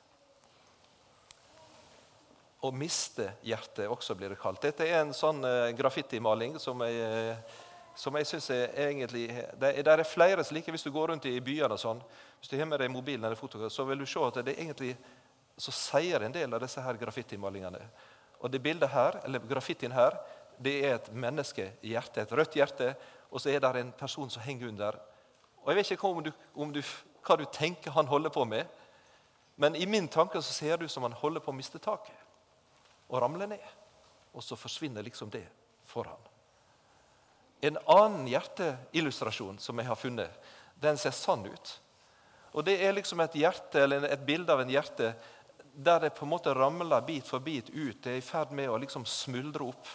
Å 2.60 2.72
miste 2.74 3.30
hjertet 3.46 3.88
også, 3.88 4.16
blir 4.18 4.34
det 4.34 4.42
kalt. 4.42 4.60
Dette 4.60 4.84
er 4.84 5.00
en 5.00 5.14
sånn 5.16 5.40
uh, 5.46 5.70
graffitimaling 5.78 6.58
som 6.60 6.84
jeg 6.84 7.08
uh, 7.08 7.56
som 7.98 8.14
jeg 8.14 8.28
synes 8.30 8.46
er 8.54 8.76
egentlig, 8.92 9.24
det 9.58 9.72
er, 9.80 9.88
er, 9.90 10.04
flere 10.06 10.44
slike. 10.46 10.70
Hvis 10.70 10.84
du 10.86 10.92
går 10.94 11.10
rundt 11.10 11.24
i 11.26 11.40
byene, 11.42 11.74
og 11.74 11.80
sånn, 11.82 12.02
hvis 12.38 12.52
du 12.52 12.54
har 12.60 12.68
med 12.70 12.78
deg 12.78 12.92
mobilen 12.94 13.26
eller 13.26 13.38
fotografi, 13.38 13.74
så 13.74 13.86
vil 13.88 13.98
du 13.98 14.06
se 14.06 14.22
at 14.22 14.38
det 14.46 14.54
egentlig 14.54 14.92
så 15.58 15.74
sier 15.74 16.22
en 16.22 16.34
del 16.34 16.54
av 16.54 16.62
disse 16.62 16.84
her 16.84 17.00
graffitimalingene. 17.00 17.80
Og 18.38 18.52
det 18.54 18.62
bildet 18.62 18.92
her, 18.92 19.18
eller 19.26 19.42
graffitien 19.50 19.96
her, 19.96 20.14
det 20.62 20.76
er 20.86 20.94
et 21.00 21.10
menneskehjerte, 21.10 22.22
et 22.22 22.36
rødt 22.38 22.54
hjerte, 22.60 22.92
og 23.32 23.42
så 23.42 23.50
er 23.50 23.64
det 23.64 23.82
en 23.82 23.90
person 23.98 24.30
som 24.30 24.46
henger 24.46 24.70
under 24.70 25.00
Og 25.68 25.74
Jeg 25.74 25.76
vet 25.76 25.90
ikke 25.92 26.08
om 26.08 26.22
du, 26.24 26.30
om 26.56 26.70
du, 26.72 26.78
hva 27.20 27.34
du 27.36 27.44
tenker 27.52 27.92
han 27.92 28.08
holder 28.08 28.32
på 28.32 28.46
med, 28.48 28.64
men 29.60 29.74
i 29.76 29.84
min 29.84 30.06
tanke 30.08 30.40
så 30.40 30.54
ser 30.54 30.80
ut 30.80 30.88
som 30.88 31.04
han 31.04 31.12
holder 31.12 31.44
på 31.44 31.52
å 31.52 31.56
miste 31.58 31.76
taket 31.76 32.16
og 33.10 33.20
ramle 33.20 33.44
ned. 33.50 33.66
Og 34.32 34.40
så 34.40 34.56
forsvinner 34.56 35.04
liksom 35.04 35.28
det 35.28 35.44
for 35.84 36.08
han. 36.08 36.24
En 37.68 37.76
annen 37.84 38.30
hjerteillustrasjon 38.32 39.58
som 39.60 39.76
jeg 39.76 39.90
har 39.90 40.00
funnet, 40.00 40.48
den 40.80 40.96
ser 40.96 41.12
sann 41.12 41.44
ut. 41.44 41.74
Og 42.56 42.64
Det 42.64 42.78
er 42.80 42.96
liksom 42.96 43.20
et 43.20 43.36
hjerte, 43.36 43.82
eller 43.82 44.08
et 44.08 44.24
bilde 44.24 44.52
av 44.52 44.64
en 44.64 44.72
hjerte 44.72 45.12
der 45.76 46.00
det 46.00 46.14
på 46.16 46.24
en 46.24 46.32
måte 46.32 46.54
ramler 46.56 47.04
bit 47.04 47.28
for 47.28 47.44
bit 47.44 47.68
ut. 47.68 48.00
Det 48.00 48.14
er 48.14 48.22
i 48.22 48.24
ferd 48.24 48.56
med 48.56 48.70
å 48.72 48.80
liksom 48.80 49.04
smuldre 49.04 49.68
opp. 49.68 49.90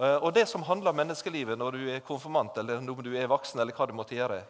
Eh, 0.00 0.16
og 0.16 0.32
Det 0.32 0.46
som 0.48 0.62
handler 0.62 0.90
om 0.90 0.96
menneskelivet 0.96 1.58
når 1.58 1.76
du 1.76 1.88
er 1.92 2.04
konfirmant 2.04 2.56
eller 2.58 2.80
når 2.80 3.02
du 3.04 3.12
er 3.16 3.28
voksen, 3.28 3.60
eller 3.60 3.76
hva 3.76 3.86
du 3.86 3.92
måtte 3.96 4.16
gjøre, 4.16 4.42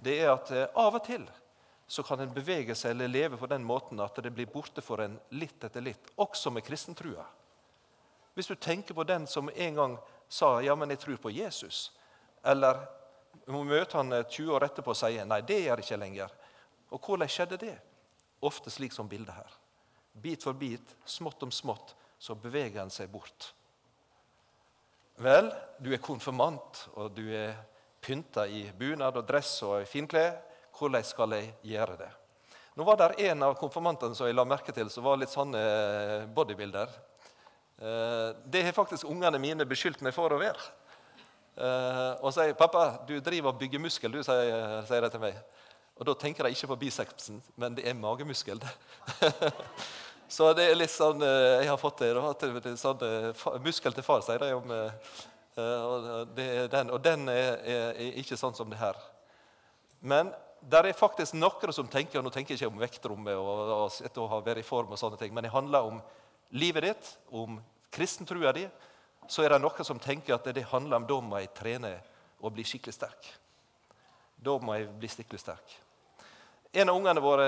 det 0.00 0.18
er 0.22 0.30
at 0.32 0.50
eh, 0.50 0.68
av 0.80 0.96
og 0.96 1.04
til 1.04 1.26
så 1.86 2.02
kan 2.02 2.20
en 2.20 2.32
bevege 2.32 2.72
seg 2.74 2.94
eller 2.94 3.12
leve 3.12 3.36
på 3.36 3.48
den 3.50 3.64
måten 3.64 4.00
at 4.00 4.16
det 4.24 4.32
blir 4.32 4.48
borte 4.48 4.80
for 4.80 5.02
en 5.04 5.18
litt 5.36 5.64
etter 5.66 5.84
litt, 5.84 6.08
også 6.16 6.50
med 6.50 6.64
kristentrua. 6.64 7.26
Hvis 8.34 8.48
du 8.48 8.54
tenker 8.56 8.96
på 8.96 9.04
den 9.04 9.26
som 9.28 9.50
en 9.52 9.74
gang 9.74 9.98
sa 10.28 10.60
'ja, 10.62 10.74
men 10.74 10.90
jeg 10.90 10.98
tror 10.98 11.16
på 11.16 11.30
Jesus', 11.30 11.90
eller 12.42 12.88
må 13.46 13.62
møte 13.64 13.96
han 13.96 14.10
20 14.10 14.54
år 14.54 14.64
etterpå 14.64 14.90
og 14.90 14.96
sier 14.96 15.24
'nei, 15.24 15.40
det 15.40 15.60
gjør 15.60 15.76
jeg 15.76 15.84
ikke 15.84 16.00
lenger'. 16.00 16.30
Og 16.90 17.00
hvordan 17.00 17.28
skjedde 17.28 17.56
det? 17.56 17.78
Ofte 18.42 18.70
slik 18.70 18.92
som 18.92 19.08
bildet 19.08 19.34
her. 19.34 19.52
Bit 20.22 20.42
for 20.42 20.52
bit, 20.52 20.96
smått 21.04 21.42
om 21.42 21.50
smått, 21.50 21.94
så 22.18 22.34
beveger 22.34 22.82
en 22.82 22.90
seg 22.90 23.12
bort. 23.12 23.52
Vel, 25.22 25.46
du 25.78 25.92
er 25.94 26.02
konfirmant, 26.02 26.80
og 26.98 27.12
du 27.14 27.28
er 27.30 27.54
pynta 28.02 28.48
i 28.50 28.64
bunad 28.74 29.14
og 29.20 29.26
dress 29.28 29.60
og 29.62 29.86
finklær. 29.86 30.40
Hvordan 30.74 31.06
skal 31.06 31.36
jeg 31.36 31.52
gjøre 31.70 31.98
det? 32.00 32.10
Nå 32.74 32.82
var 32.82 32.98
det 32.98 33.28
En 33.28 33.42
av 33.46 33.54
konfirmantene 33.54 34.16
som 34.18 34.26
jeg 34.26 34.34
la 34.34 34.44
merke 34.44 34.72
til, 34.74 34.90
som 34.90 35.04
var 35.04 35.20
litt 35.20 35.30
sånne 35.30 35.60
eh, 35.60 36.26
bodybuilder. 36.26 36.90
Eh, 37.78 38.30
det 38.50 38.64
har 38.66 38.74
faktisk 38.74 39.06
ungene 39.06 39.38
mine 39.38 39.64
beskyldt 39.64 40.02
meg 40.02 40.16
for 40.16 40.34
å 40.34 40.40
være. 40.40 40.66
Eh, 41.54 42.12
og 42.18 42.34
sier 42.34 42.58
'Pappa, 42.58 43.06
du 43.06 43.20
driver 43.20 43.52
og 43.52 43.58
bygger 43.58 43.78
muskel', 43.78 44.10
du, 44.10 44.22
sier, 44.26 44.82
sier 44.88 45.00
de 45.00 45.10
til 45.10 45.20
meg. 45.20 45.38
Og 45.94 46.06
Da 46.06 46.14
tenker 46.14 46.44
jeg 46.44 46.58
ikke 46.58 46.74
på 46.74 46.80
bicepsen, 46.88 47.42
men 47.56 47.76
det 47.76 47.86
er 47.86 47.94
magemuskel. 47.94 48.58
Så 50.28 50.48
det 50.56 50.64
er 50.70 50.78
litt 50.78 50.92
sånn 50.92 51.20
Jeg 51.22 51.68
har 51.68 51.78
fått 51.78 52.00
det. 52.02 52.12
Da, 52.16 52.74
sånn, 52.80 53.04
muskel 53.64 53.94
til 53.94 54.06
far, 54.06 54.22
sier 54.24 54.40
de 54.42 54.52
om 54.56 54.72
og, 55.54 56.32
den, 56.34 56.90
og 56.90 56.98
den 57.02 57.28
er, 57.30 57.60
er, 57.62 57.90
er, 57.94 58.16
ikke 58.18 58.38
sånn 58.38 58.56
som 58.56 58.70
det 58.70 58.80
her. 58.80 58.98
Men 60.02 60.32
det 60.64 60.80
er 60.80 60.96
faktisk 60.96 61.36
noen 61.36 61.74
som 61.76 61.88
tenker 61.90 62.18
og 62.18 62.26
Nå 62.26 62.32
tenker 62.34 62.54
jeg 62.54 62.62
ikke 62.62 62.72
om 62.72 62.82
vektrommet 62.82 63.36
og, 63.38 63.52
og, 63.76 64.00
og 64.08 64.18
å 64.24 64.30
ha 64.32 64.40
vært 64.44 64.64
i 64.64 64.66
form, 64.66 64.90
og 64.90 65.00
sånne 65.00 65.20
ting, 65.20 65.34
men 65.36 65.46
det 65.46 65.54
handler 65.54 65.90
om 65.90 66.00
livet 66.54 66.88
ditt, 66.88 67.12
om 67.30 67.60
kristentrua 67.94 68.52
di. 68.56 68.66
Så 69.30 69.44
er 69.44 69.54
det 69.54 69.62
noen 69.62 69.86
som 69.86 70.00
tenker 70.02 70.36
at 70.36 70.50
det 70.50 70.66
handler 70.72 71.00
om 71.00 71.08
da 71.08 71.20
må 71.22 71.40
jeg 71.40 71.54
trene 71.56 71.94
og 72.40 72.52
bli 72.56 72.66
skikkelig 72.66 72.96
sterk. 72.96 73.30
Da 74.44 74.58
må 74.60 74.76
jeg 74.76 74.90
bli 74.98 75.08
skikkelig 75.08 75.40
sterk. 75.40 75.78
En 76.74 76.90
av 76.90 76.96
ungene 76.98 77.22
våre 77.22 77.46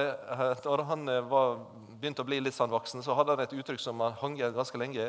når 0.63 0.83
han 0.87 1.09
var, 1.27 1.57
begynte 1.99 2.23
å 2.23 2.29
bli 2.29 2.39
litt 2.39 2.55
sånn 2.55 2.71
voksen, 2.71 3.03
så 3.03 3.17
hadde 3.19 3.35
han 3.35 3.43
et 3.43 3.55
uttrykk 3.57 3.81
som 3.83 3.99
han 4.05 4.15
hang 4.21 4.37
igjen 4.39 4.55
ganske 4.55 4.79
lenge. 4.79 5.07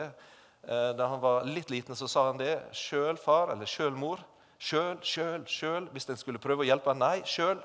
Eh, 0.63 0.89
da 0.97 1.07
han 1.11 1.21
var 1.21 1.45
litt 1.45 1.69
liten, 1.69 1.95
så 1.95 2.07
sa 2.09 2.25
han 2.31 2.39
det. 2.41 2.55
Sjøl 2.73 3.19
far 3.21 3.53
eller 3.53 3.69
sjøl 3.69 3.93
mor. 3.93 4.23
Sjøl, 4.57 4.97
sjøl, 5.05 5.45
sjøl. 5.45 5.89
Hvis 5.93 6.09
en 6.09 6.17
skulle 6.17 6.41
prøve 6.41 6.65
å 6.65 6.67
hjelpe 6.67 6.95
nei, 6.97 7.21
sjøl. 7.29 7.61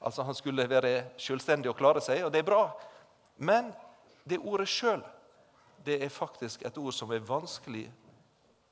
Altså 0.00 0.24
Han 0.24 0.34
skulle 0.34 0.64
være 0.68 0.94
selvstendig 1.20 1.68
og 1.68 1.76
klare 1.76 2.00
seg, 2.00 2.24
og 2.24 2.32
det 2.32 2.40
er 2.40 2.48
bra. 2.48 2.62
Men 3.36 3.74
det 4.24 4.40
ordet 4.40 4.68
'sjøl' 4.68 5.04
det 5.84 6.02
er 6.04 6.08
faktisk 6.08 6.62
et 6.64 6.78
ord 6.78 6.92
som 6.92 7.12
er 7.12 7.24
vanskelig 7.24 7.90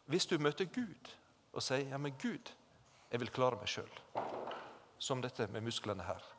hvis 0.06 0.26
du 0.26 0.38
møter 0.38 0.64
Gud 0.64 1.12
og 1.52 1.62
sier 1.62 1.88
'ja, 1.88 1.98
men 1.98 2.16
Gud, 2.22 2.52
jeg 3.12 3.20
vil 3.20 3.30
klare 3.30 3.56
meg 3.56 3.68
sjøl'. 3.68 4.00
Som 4.98 5.22
dette 5.22 5.46
med 5.46 5.60
musklene 5.60 6.02
her. 6.02 6.37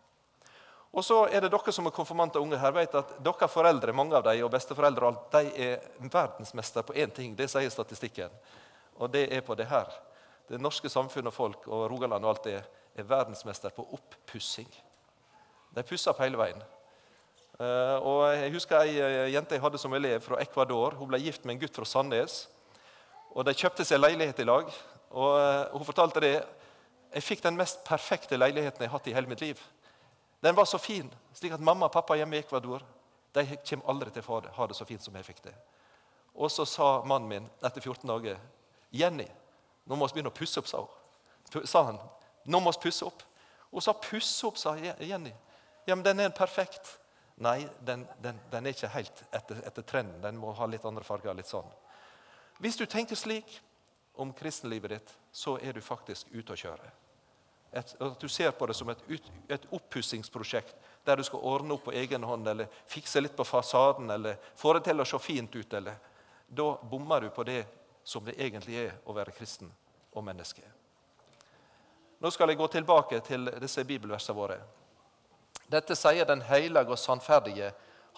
Og 0.90 1.06
så 1.06 1.20
er 1.30 1.44
det 1.44 1.52
Dere 1.54 1.74
som 1.74 1.86
er 1.86 1.94
konfirmante 1.94 2.42
unge 2.42 2.58
her, 2.58 2.74
vet 2.74 2.96
at 2.98 3.12
dere 3.22 3.50
foreldre 3.52 3.94
mange 3.94 4.18
av 4.18 4.26
de, 4.26 4.40
og 4.42 4.50
besteforeldre 4.54 5.12
de 5.36 5.52
er 5.68 5.86
verdensmester 6.02 6.86
på 6.86 6.96
én 6.98 7.14
ting. 7.14 7.36
Det 7.38 7.50
sier 7.52 7.70
statistikken. 7.70 8.34
Og 8.98 9.12
det 9.14 9.28
er 9.36 9.46
på 9.46 9.56
det 9.56 9.70
her. 9.70 9.92
Det 10.50 10.58
norske 10.58 10.90
samfunnet 10.90 11.30
og 11.30 11.36
folk 11.36 11.68
og 11.70 11.86
Rogaland 11.92 12.26
og 12.26 12.34
alt 12.34 12.48
det 12.50 12.58
er 12.58 13.06
verdensmester 13.06 13.74
på 13.76 13.86
oppussing. 13.96 14.70
De 15.76 15.86
pusser 15.86 16.10
opp 16.12 16.24
hele 16.24 16.40
veien. 16.40 16.62
Uh, 17.60 17.98
og 18.08 18.22
Jeg 18.34 18.54
husker 18.54 18.82
ei 18.82 18.94
uh, 18.98 19.32
jente 19.34 19.58
jeg 19.58 19.62
hadde 19.62 19.80
som 19.82 19.94
elev 19.94 20.24
fra 20.26 20.40
Ecuador. 20.42 20.96
Hun 20.98 21.12
ble 21.12 21.20
gift 21.22 21.46
med 21.46 21.58
en 21.58 21.62
gutt 21.62 21.76
fra 21.76 21.86
Sandnes. 21.86 22.48
Og 23.36 23.46
De 23.46 23.54
kjøpte 23.54 23.86
seg 23.86 24.02
leilighet 24.02 24.42
i 24.42 24.48
lag. 24.48 24.72
Og 25.12 25.34
uh, 25.38 25.76
Hun 25.76 25.86
fortalte 25.86 26.24
det. 26.24 26.38
Jeg 27.14 27.26
fikk 27.26 27.44
den 27.46 27.60
mest 27.60 27.84
perfekte 27.86 28.40
leiligheten 28.40 28.86
jeg 28.86 28.90
har 28.90 28.98
hatt 28.98 29.12
i 29.12 29.14
hele 29.14 29.30
mitt 29.30 29.44
liv. 29.44 29.62
Den 30.40 30.56
var 30.56 30.66
så 30.66 30.78
fin, 30.80 31.10
slik 31.34 31.54
at 31.54 31.64
mamma 31.64 31.90
og 31.90 31.94
pappa 31.94 32.16
hjemme 32.16 32.38
i 32.38 32.44
Ecuador 32.44 32.86
de 33.36 33.44
kommer 33.58 33.92
aldri 33.92 34.14
til 34.14 34.26
å 34.26 34.40
ha 34.56 34.68
det 34.68 34.78
så 34.78 34.88
fint 34.88 35.04
som 35.04 35.16
jeg 35.16 35.28
fikk 35.28 35.44
det. 35.46 35.54
Og 36.40 36.52
så 36.52 36.66
sa 36.66 37.02
mannen 37.06 37.30
min 37.30 37.50
etter 37.66 37.82
14 37.82 38.08
dager 38.10 38.40
Jenny, 38.96 39.28
nå 39.86 39.98
må 39.98 40.08
vi 40.08 40.18
begynne 40.18 40.32
å 40.32 40.38
pusse 40.38 40.62
opp, 40.62 40.70
sa, 40.70 40.82
hun. 40.82 41.68
sa 41.68 41.84
han. 41.92 42.00
Nå 42.46 42.62
må 42.64 42.72
vi 42.74 42.86
pusse 42.88 43.06
opp. 43.06 43.22
Hun 43.70 43.82
sa 43.82 43.94
'pusse 43.94 44.48
opp', 44.48 44.58
sa 44.58 44.76
Jenny. 44.78 45.34
Ja, 45.86 45.96
men 45.96 46.04
den 46.04 46.20
er 46.20 46.30
perfekt. 46.30 47.00
Nei, 47.38 47.70
den, 47.86 48.08
den, 48.22 48.40
den 48.52 48.66
er 48.66 48.74
ikke 48.74 48.90
helt 48.92 49.24
etter, 49.32 49.62
etter, 49.66 49.82
trenden. 49.82 50.22
Den 50.22 50.38
må 50.38 50.52
ha 50.54 50.66
litt 50.66 50.86
andre 50.86 51.04
farger. 51.04 51.34
litt 51.34 51.48
sånn. 51.48 51.70
Hvis 52.60 52.78
du 52.78 52.86
tenker 52.86 53.16
slik 53.16 53.62
om 54.16 54.34
kristenlivet 54.34 54.90
ditt, 54.90 55.14
så 55.32 55.58
er 55.62 55.74
du 55.74 55.82
faktisk 55.82 56.28
ute 56.32 56.54
å 56.54 56.60
kjøre. 56.60 56.92
Et, 57.72 57.96
at 58.02 58.20
du 58.20 58.30
ser 58.30 58.52
på 58.52 58.66
det 58.66 58.74
som 58.74 58.90
et, 58.90 59.02
et 59.48 59.66
oppussingsprosjekt 59.72 60.76
der 61.06 61.20
du 61.20 61.24
skal 61.24 61.44
ordne 61.46 61.76
opp 61.76 61.84
på 61.86 61.94
egen 61.94 62.24
hånd 62.26 62.48
eller 62.48 62.70
fikse 62.90 63.22
litt 63.22 63.36
på 63.38 63.46
fasaden 63.46 64.10
eller 64.10 64.40
få 64.58 64.74
det 64.74 64.88
til 64.90 65.02
å 65.02 65.06
se 65.06 65.20
fint 65.22 65.56
ut. 65.56 65.74
Eller. 65.74 66.00
Da 66.48 66.72
bommer 66.82 67.22
du 67.22 67.30
på 67.30 67.46
det 67.46 67.64
som 68.04 68.26
det 68.26 68.40
egentlig 68.42 68.80
er 68.88 68.98
å 69.06 69.14
være 69.14 69.36
kristen 69.38 69.70
og 70.18 70.26
menneske. 70.26 70.66
Nå 72.20 72.32
skal 72.34 72.52
jeg 72.52 72.60
gå 72.60 72.68
tilbake 72.68 73.22
til 73.24 73.48
disse 73.62 73.86
bibelversene 73.88 74.36
våre. 74.36 74.58
Dette 75.70 75.96
sier 75.96 76.26
den 76.26 76.42
hellige 76.42 76.90
og 76.92 77.00
sannferdige, 77.00 77.70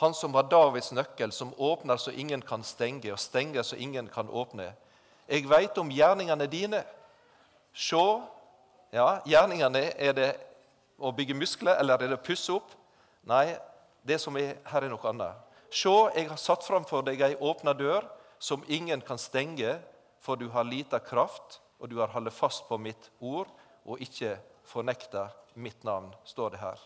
han 0.01 0.15
som 0.17 0.33
var 0.33 0.47
Davids 0.49 0.89
nøkkel, 0.95 1.31
som 1.35 1.51
åpner 1.57 1.99
så 1.99 2.11
ingen 2.11 2.41
kan 2.41 2.63
stenge, 2.63 3.11
og 3.11 3.19
stenger 3.19 3.67
så 3.67 3.75
ingen 3.75 4.07
kan 4.09 4.29
åpne. 4.29 4.71
Jeg 5.27 5.45
veit 5.49 5.77
om 5.77 5.91
gjerningene 5.91 6.47
dine. 6.49 6.79
Se, 7.73 8.01
ja, 8.91 9.21
Gjerningene 9.25 9.85
er 9.95 10.15
det 10.15 10.29
å 10.99 11.11
bygge 11.15 11.35
muskler, 11.37 11.77
eller 11.79 11.95
er 11.95 12.11
det 12.11 12.19
å 12.19 12.25
pusse 12.25 12.51
opp? 12.53 12.73
Nei, 13.27 13.55
det 14.03 14.19
som 14.21 14.35
er 14.37 14.57
her, 14.67 14.83
er 14.83 14.91
noe 14.91 15.09
annet. 15.09 15.47
Se, 15.71 15.91
jeg 16.15 16.27
har 16.27 16.39
satt 16.41 16.65
framfor 16.67 17.05
deg 17.07 17.21
ei 17.23 17.35
åpna 17.39 17.73
dør 17.77 18.05
som 18.41 18.65
ingen 18.67 19.01
kan 19.05 19.19
stenge, 19.21 19.77
for 20.21 20.37
du 20.37 20.49
har 20.53 20.67
lita 20.67 20.99
kraft, 20.99 21.61
og 21.79 21.89
du 21.89 21.97
har 22.01 22.11
holdt 22.13 22.33
fast 22.35 22.67
på 22.67 22.77
mitt 22.77 23.09
ord 23.19 23.49
og 23.89 24.01
ikke 24.03 24.35
fornekta 24.69 25.29
mitt 25.55 25.83
navn, 25.83 26.11
står 26.25 26.53
det 26.53 26.61
her. 26.61 26.83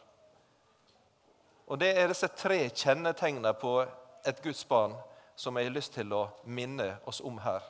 Og 1.68 1.80
Det 1.80 1.90
er 1.98 2.08
disse 2.08 2.28
tre 2.38 2.70
kjennetegnene 2.70 3.52
på 3.58 3.80
et 4.26 4.42
Guds 4.44 4.64
barn 4.70 4.94
som 5.36 5.58
jeg 5.58 5.68
har 5.68 5.76
lyst 5.76 5.94
til 5.98 6.14
å 6.14 6.28
minne 6.46 7.00
oss 7.10 7.20
om 7.26 7.38
her. 7.42 7.64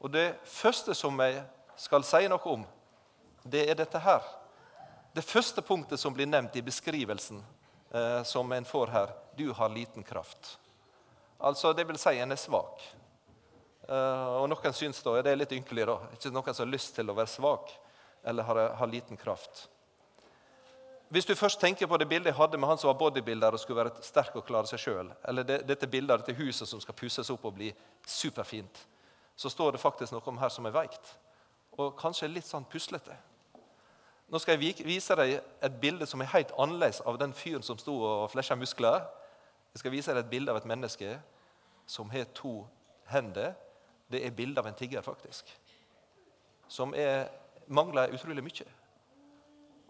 Og 0.00 0.10
Det 0.10 0.34
første 0.44 0.94
som 0.94 1.20
jeg 1.20 1.42
skal 1.76 2.02
si 2.02 2.26
noe 2.28 2.42
om, 2.48 2.66
det 3.42 3.64
er 3.70 3.78
dette 3.78 3.98
her. 3.98 4.22
Det 5.14 5.24
første 5.24 5.62
punktet 5.62 6.00
som 6.00 6.14
blir 6.14 6.26
nevnt 6.26 6.56
i 6.56 6.62
beskrivelsen 6.62 7.42
eh, 7.90 8.22
som 8.22 8.52
en 8.52 8.64
får 8.64 8.92
her 8.92 9.14
Du 9.36 9.52
har 9.52 9.68
liten 9.68 10.02
kraft. 10.02 10.58
Altså, 11.38 11.72
Det 11.72 11.86
vil 11.86 11.98
si 11.98 12.18
en 12.18 12.32
er 12.32 12.36
svak. 12.36 12.82
Eh, 13.88 14.28
og 14.38 14.48
Noen 14.50 14.74
syns 14.74 15.02
da, 15.02 15.16
det 15.22 15.32
er 15.32 15.40
litt 15.40 15.52
ynkelig. 15.52 15.86
da, 15.86 15.98
Ikke 16.12 16.30
noen 16.30 16.54
som 16.54 16.66
har 16.66 16.72
lyst 16.72 16.94
til 16.94 17.10
å 17.10 17.16
være 17.16 17.30
svak 17.30 17.72
eller 18.24 18.42
har, 18.42 18.58
har 18.76 18.86
liten 18.86 19.16
kraft. 19.16 19.68
Hvis 21.08 21.24
du 21.24 21.34
først 21.34 21.60
tenker 21.60 21.86
på 21.88 21.96
det 21.96 22.08
bildet 22.08 22.34
jeg 22.34 22.36
hadde 22.36 22.58
med 22.60 22.68
han 22.68 22.78
som 22.78 22.90
var 22.90 22.98
bodybuilder 23.00 23.54
og 23.56 23.60
skulle 23.62 23.80
være 23.80 24.02
sterk 24.04 24.34
og 24.36 24.44
klare 24.44 24.68
seg 24.68 24.82
sjøl, 24.82 25.12
eller 25.24 25.46
det, 25.46 25.62
dette 25.64 25.88
bildet 25.88 26.12
av 26.12 26.20
dette 26.20 26.36
huset 26.36 26.68
som 26.68 26.82
skal 26.82 26.96
pusses 26.98 27.30
opp 27.32 27.46
og 27.48 27.54
bli 27.56 27.70
superfint, 28.04 28.82
så 29.38 29.48
står 29.48 29.72
det 29.72 29.80
faktisk 29.80 30.12
noe 30.12 30.28
om 30.28 30.40
her 30.42 30.52
som 30.52 30.66
er 30.68 30.74
veikt. 30.74 31.14
Og 31.78 31.96
kanskje 31.96 32.28
litt 32.28 32.44
sånn 32.44 32.66
puslete. 32.68 33.16
Nå 34.28 34.38
skal 34.38 34.58
jeg 34.58 34.84
vise 34.84 35.16
deg 35.16 35.38
et 35.38 35.76
bilde 35.80 36.06
som 36.06 36.20
er 36.20 36.28
helt 36.34 36.50
annerledes 36.60 37.00
av 37.00 37.16
den 37.20 37.32
fyren 37.32 37.64
som 37.64 37.78
sto 37.80 37.94
og 38.04 38.26
flesja 38.32 38.56
muskler. 38.60 39.06
Jeg 39.72 39.80
skal 39.80 39.94
vise 39.94 40.12
deg 40.12 40.20
et 40.20 40.30
bilde 40.30 40.52
av 40.52 40.58
et 40.60 40.68
menneske 40.68 41.14
som 41.88 42.10
har 42.12 42.28
to 42.36 42.66
hender. 43.08 43.54
Det 44.12 44.20
er 44.24 44.36
bilde 44.36 44.60
av 44.60 44.68
en 44.68 44.76
tigger, 44.76 45.00
faktisk. 45.04 45.48
Som 46.68 46.92
er, 46.96 47.30
mangler 47.66 48.12
utrolig 48.12 48.44
mye. 48.44 48.68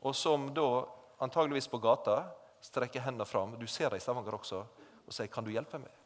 og 0.03 0.15
som 0.15 0.55
da 0.55 0.87
antageligvis 1.19 1.67
på 1.69 1.79
gata 1.79 2.25
strekker 2.63 3.01
hendene 3.01 3.27
fram. 3.27 3.59
Du 3.59 3.67
ser 3.67 3.91
det 3.91 3.97
i 3.97 4.01
Stavanger 4.01 4.35
også. 4.35 4.65
Og 5.07 5.13
sier 5.13 5.27
'Kan 5.27 5.45
du 5.45 5.51
hjelpe 5.51 5.79
meg?' 5.79 5.99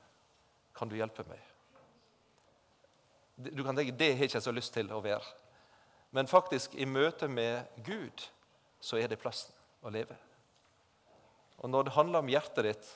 Kan 0.75 0.89
du 0.89 0.97
hjelpe 0.97 1.25
meg? 1.29 1.41
Du 3.57 3.62
kan 3.65 3.77
tenke, 3.77 3.93
Det 3.99 4.12
har 4.12 4.19
jeg 4.19 4.31
ikke 4.31 4.41
så 4.41 4.53
lyst 4.53 4.73
til 4.73 4.93
å 4.93 5.01
være. 5.01 5.23
Men 6.12 6.28
faktisk, 6.28 6.75
i 6.75 6.85
møte 6.85 7.28
med 7.28 7.64
Gud, 7.85 8.26
så 8.81 8.99
er 9.00 9.09
det 9.09 9.21
plassen 9.23 9.54
å 9.83 9.90
leve. 9.92 10.16
Og 11.62 11.71
når 11.71 11.87
det 11.88 11.95
handler 11.97 12.21
om 12.21 12.31
hjertet 12.31 12.66
ditt, 12.66 12.90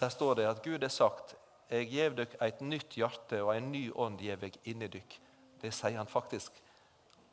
der 0.00 0.12
står 0.12 0.38
det 0.38 0.46
at 0.48 0.62
Gud 0.64 0.84
har 0.84 0.92
sagt 0.92 1.36
jeg 1.66 1.88
gjev 1.90 2.14
dykk 2.14 2.34
et 2.46 2.60
nytt 2.62 2.94
hjerte 2.94 3.40
og 3.42 3.50
en 3.56 3.72
ny 3.72 3.88
ånd 3.90 4.20
gjev 4.22 4.44
jeg 4.46 4.60
inni 4.70 4.86
dykk. 4.90 5.16
Det 5.58 5.72
sier 5.74 5.96
han 5.98 6.06
faktisk. 6.06 6.54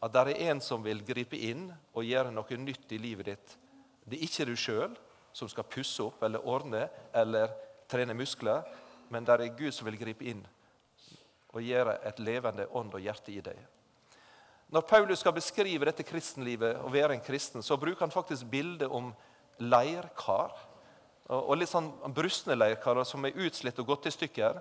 At 0.01 0.13
det 0.15 0.23
er 0.33 0.49
en 0.49 0.61
som 0.63 0.81
vil 0.83 1.03
gripe 1.05 1.37
inn 1.37 1.67
og 1.93 2.07
gjøre 2.07 2.31
noe 2.33 2.57
nytt 2.57 2.95
i 2.95 2.99
livet 2.99 3.29
ditt. 3.29 3.53
Det 4.03 4.17
er 4.17 4.25
ikke 4.25 4.47
du 4.49 4.55
sjøl 4.57 4.95
som 5.33 5.49
skal 5.49 5.69
pusse 5.69 6.01
opp 6.03 6.25
eller 6.25 6.43
ordne 6.49 6.87
eller 7.13 7.53
trene 7.89 8.15
muskler, 8.17 8.65
men 9.13 9.25
det 9.25 9.37
er 9.37 9.53
Gud 9.53 9.71
som 9.75 9.85
vil 9.87 10.01
gripe 10.01 10.25
inn 10.25 10.41
og 11.53 11.61
gjøre 11.61 11.99
et 12.09 12.19
levende 12.23 12.65
ånd 12.73 12.95
og 12.97 13.05
hjerte 13.05 13.31
i 13.31 13.41
deg. 13.45 13.59
Når 14.73 14.81
Paulus 14.89 15.21
skal 15.21 15.35
beskrive 15.35 15.85
dette 15.85 16.05
kristenlivet 16.05 16.79
og 16.81 16.93
være 16.95 17.13
en 17.13 17.21
kristen, 17.21 17.61
så 17.61 17.77
bruker 17.77 18.07
han 18.07 18.13
faktisk 18.13 18.47
bildet 18.49 18.89
om 18.89 19.11
leirkar. 19.61 20.55
Og 21.29 21.53
litt 21.59 21.69
sånn 21.69 21.91
brustne 22.15 22.57
leirkarer 22.57 23.05
som 23.05 23.21
er 23.27 23.37
utslitt 23.37 23.77
og 23.83 23.91
gått 23.91 24.09
i 24.09 24.13
stykker. 24.15 24.57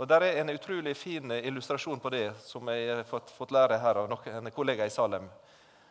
Og 0.00 0.08
Der 0.08 0.24
er 0.26 0.40
en 0.40 0.50
utrolig 0.50 0.96
fin 0.96 1.30
illustrasjon 1.30 2.00
på 2.00 2.10
det 2.10 2.32
som 2.42 2.66
jeg 2.74 2.88
har 2.90 3.04
fått, 3.04 3.30
fått 3.36 3.54
lære 3.54 3.78
her 3.78 4.02
av 4.02 4.10
en 4.26 4.50
kollega 4.50 4.86
i 4.86 4.90
Salem. 4.90 5.28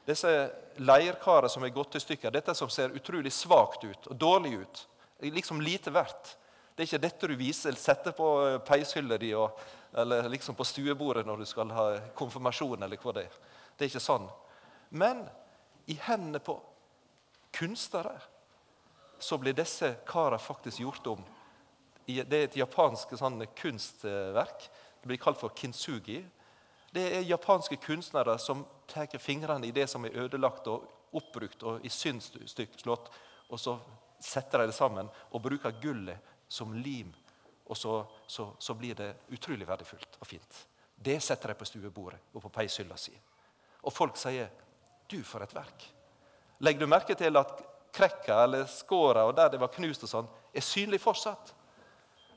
Disse 0.05 0.51
leirkarene 0.75 1.50
som 1.50 1.63
er 1.63 1.72
gått 1.72 1.96
i 1.96 2.03
stykker, 2.03 2.34
dette 2.34 2.55
som 2.58 2.69
ser 2.69 2.96
utrolig 2.98 3.31
svakt 3.31 3.86
ut 3.86 4.08
og 4.10 4.15
dårlig 4.19 4.58
ut, 4.65 4.86
liksom 5.22 5.62
lite 5.62 5.93
verdt. 5.96 6.36
Det 6.75 6.84
er 6.84 6.88
ikke 6.89 7.05
dette 7.08 7.27
du 7.27 7.36
viser, 7.39 7.75
setter 7.75 8.12
på 8.17 8.60
peishylla 8.67 9.17
di 9.22 9.31
eller 9.93 10.29
liksom 10.29 10.55
på 10.55 10.65
stuebordet 10.67 11.25
når 11.25 11.38
du 11.38 11.46
skal 11.46 11.72
ha 11.72 11.86
konfirmasjon. 12.15 12.84
eller 12.84 12.98
hva 12.98 13.13
Det 13.13 13.25
er. 13.25 13.38
Det 13.77 13.86
er 13.86 13.89
ikke 13.89 14.03
sånn. 14.03 14.29
Men 14.89 15.27
i 15.86 15.96
hendene 15.96 16.39
på 16.39 16.60
kunstnere 17.51 18.19
så 19.19 19.38
blir 19.38 19.53
disse 19.53 19.96
karene 20.08 20.39
faktisk 20.39 20.79
gjort 20.79 21.08
om. 21.08 21.24
Det 22.05 22.34
er 22.34 22.43
et 22.48 22.58
japansk 22.58 23.17
sånn 23.17 23.43
kunstverk. 23.55 24.69
Det 25.01 25.08
blir 25.08 25.22
kalt 25.22 25.39
for 25.39 25.53
kintsugi. 25.55 26.24
Det 26.91 27.05
er 27.17 27.27
japanske 27.27 27.77
kunstnere 27.77 28.38
som 28.41 28.65
tar 28.89 29.17
fingrene 29.22 29.67
i 29.67 29.72
det 29.75 29.88
som 29.89 30.05
er 30.05 30.17
ødelagt 30.25 30.67
og 30.67 30.88
oppbrukt 31.13 31.63
og 31.63 31.86
i 31.86 31.89
synd 31.89 32.22
slått, 32.22 33.10
og 33.50 33.60
så 33.60 33.77
setter 34.22 34.63
de 34.63 34.69
det 34.69 34.77
sammen 34.77 35.10
og 35.31 35.41
bruker 35.41 35.77
gullet 35.81 36.17
som 36.50 36.74
lim. 36.74 37.13
Og 37.69 37.77
så, 37.77 37.93
så, 38.27 38.49
så, 38.59 38.73
blir 38.73 38.97
det 38.97 39.11
utrolig 39.29 39.67
verdifullt 39.67 40.17
og 40.19 40.27
fint. 40.27 40.65
Det 40.95 41.19
setter 41.21 41.53
de 41.53 41.59
på 41.59 41.67
stuebordet 41.69 42.19
og 42.33 42.41
på 42.41 42.51
peishylla 42.59 42.97
si. 42.97 43.13
Og 43.85 43.93
folk 43.93 44.17
sier 44.17 44.49
'Du, 45.09 45.23
for 45.23 45.41
et 45.43 45.53
verk'. 45.55 45.85
Legger 46.59 46.79
du 46.79 46.88
merke 46.88 47.15
til 47.15 47.38
at 47.38 47.61
krekka 47.93 48.43
eller 48.43 48.65
skåra 48.65 49.25
og 49.25 49.35
der 49.35 49.49
det 49.49 49.59
var 49.59 49.71
knust, 49.73 50.03
og 50.03 50.09
sånn, 50.09 50.27
er 50.53 50.61
synlig 50.61 51.01
fortsatt? 51.01 51.53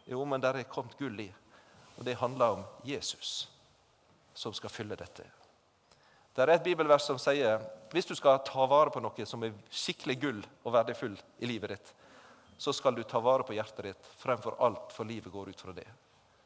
Jo, 0.07 0.25
men 0.25 0.41
der 0.41 0.55
er 0.55 0.63
kommet 0.63 0.97
gull 0.99 1.21
i. 1.21 1.35
Og 1.99 2.05
det 2.05 2.17
handler 2.17 2.47
om 2.47 2.65
Jesus 2.85 3.49
som 4.35 4.53
skal 4.53 4.71
fylle 4.71 4.97
dette. 4.97 5.25
Det 6.33 6.43
er 6.43 6.55
et 6.55 6.65
bibelvers 6.65 7.05
som 7.05 7.19
sier 7.21 7.61
hvis 7.93 8.09
du 8.09 8.15
skal 8.17 8.41
ta 8.47 8.65
vare 8.67 8.91
på 8.93 9.03
noe 9.05 9.27
som 9.29 9.43
er 9.45 9.53
skikkelig 9.71 10.17
gull 10.21 10.41
og 10.65 10.73
verdifull 10.73 11.19
i 11.45 11.51
livet 11.51 11.75
ditt, 11.75 11.93
så 12.63 12.73
skal 12.73 12.95
du 12.95 13.03
ta 13.03 13.19
vare 13.21 13.43
på 13.43 13.57
hjertet 13.57 13.85
ditt 13.85 14.09
fremfor 14.17 14.55
alt, 14.63 14.93
for 14.95 15.05
livet 15.05 15.33
går 15.33 15.49
ut 15.49 15.61
fra 15.61 15.73
det. 15.75 15.89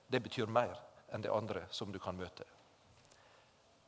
Det 0.09 0.21
betyr 0.25 0.49
mer 0.49 0.79
enn 1.13 1.21
det 1.21 1.29
andre 1.29 1.67
som 1.71 1.93
du 1.93 1.99
kan 2.01 2.17
møte. 2.17 2.47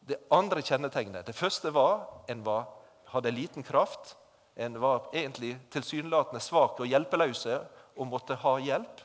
Det 0.01 0.19
andre 0.29 0.61
kjennetegnet 0.61 1.25
Det 1.25 1.37
første 1.37 1.73
var 1.73 2.05
en 2.29 2.45
var, 2.45 2.67
hadde 3.15 3.33
liten 3.33 3.65
kraft. 3.65 4.13
En 4.57 4.77
var 4.81 5.09
egentlig 5.13 5.55
tilsynelatende 5.73 6.45
svak 6.45 6.77
og 6.81 6.93
hjelpeløse 6.93 7.63
og 7.97 8.11
måtte 8.13 8.37
ha 8.45 8.55
hjelp. 8.61 9.01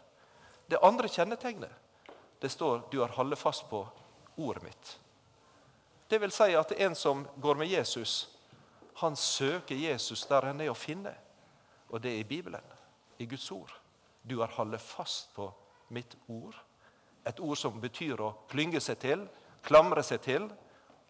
Det 0.68 0.84
andre 0.84 1.08
kjennetegnet 1.08 2.12
det 2.44 2.52
står 2.52 2.84
du 2.92 3.00
har 3.00 3.16
holdt 3.16 3.40
fast 3.40 3.70
på 3.70 3.86
ordet 4.36 4.68
mitt. 4.68 4.98
Det 6.12 6.20
vil 6.20 6.36
si 6.36 6.52
at 6.60 6.76
en 6.76 6.96
som 6.96 7.24
går 7.40 7.56
med 7.56 7.72
Jesus, 7.72 8.28
han 9.00 9.16
søker 9.16 9.80
Jesus 9.80 10.28
der 10.28 10.52
han 10.52 10.60
er 10.60 10.76
å 10.76 10.76
finne. 10.76 11.16
Og 11.88 12.04
det 12.04 12.18
er 12.18 12.26
i 12.26 12.32
Bibelen 12.36 12.74
i 13.18 13.26
Guds 13.26 13.52
ord. 13.52 13.72
Du 14.22 14.40
har 14.40 14.48
holdt 14.48 14.82
fast 14.82 15.34
på 15.36 15.50
mitt 15.88 16.16
ord. 16.28 16.56
Et 17.24 17.40
ord 17.40 17.58
som 17.58 17.80
betyr 17.82 18.22
å 18.22 18.34
klynge 18.52 18.82
seg 18.84 19.00
til, 19.00 19.28
klamre 19.64 20.04
seg 20.04 20.22
til, 20.24 20.48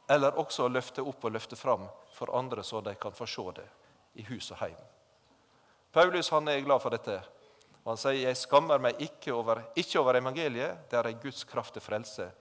eller 0.09 0.37
også 0.39 0.65
å 0.65 0.71
løfte 0.71 1.01
opp 1.01 1.23
og 1.25 1.33
løfte 1.33 1.57
fram 1.57 1.87
for 2.13 2.33
andre, 2.35 2.63
så 2.63 2.81
de 2.81 2.95
kan 2.95 3.15
få 3.15 3.27
se 3.29 3.45
det 3.59 3.69
i 4.19 4.25
hus 4.27 4.51
og 4.51 4.59
heim. 4.61 4.81
Paulus 5.93 6.29
han 6.33 6.47
er 6.47 6.61
glad 6.65 6.81
for 6.81 6.93
dette. 6.93 7.21
Han 7.85 7.97
sier, 7.97 8.13
'Jeg 8.13 8.37
skammer 8.37 8.79
meg 8.79 9.01
ikke 9.01 9.33
over, 9.33 9.63
ikke 9.75 9.99
over 9.99 10.15
evangeliet, 10.15 10.89
det 10.89 10.99
er 10.99 11.07
en 11.07 11.19
Guds 11.19 11.43
kraft 11.43 11.73
til 11.73 11.81
frelse.' 11.81 12.31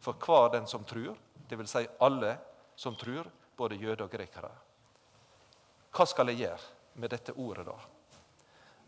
For 0.00 0.12
hver 0.12 0.48
den 0.52 0.66
som 0.66 0.84
tror, 0.84 1.16
dvs. 1.48 1.70
Si 1.70 1.86
alle 2.00 2.38
som 2.76 2.96
tror, 2.96 3.30
både 3.56 3.76
jøder 3.76 4.04
og 4.04 4.10
grekere. 4.10 4.50
Hva 5.92 6.06
skal 6.06 6.28
jeg 6.28 6.38
gjøre 6.38 6.60
med 6.94 7.10
dette 7.10 7.32
ordet, 7.32 7.66
da? 7.66 7.74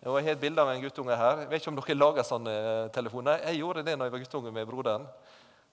Og 0.03 0.17
Jeg 0.19 0.25
har 0.27 0.35
et 0.35 0.41
bilde 0.43 0.59
av 0.59 0.67
en 0.67 0.81
guttunge 0.83 1.15
her. 1.15 1.41
Jeg 1.45 1.49
vet 1.51 1.63
ikke 1.63 1.71
om 1.71 1.77
dere 1.79 1.95
lager 1.95 2.25
sånne 2.27 2.53
eh, 2.53 2.87
telefoner. 2.91 3.45
Jeg 3.47 3.61
gjorde 3.61 3.85
det 3.87 3.93
når 3.95 4.09
jeg 4.09 4.15
var 4.15 4.23
guttunge 4.25 4.51
med 4.51 4.67
broderen. 4.67 5.05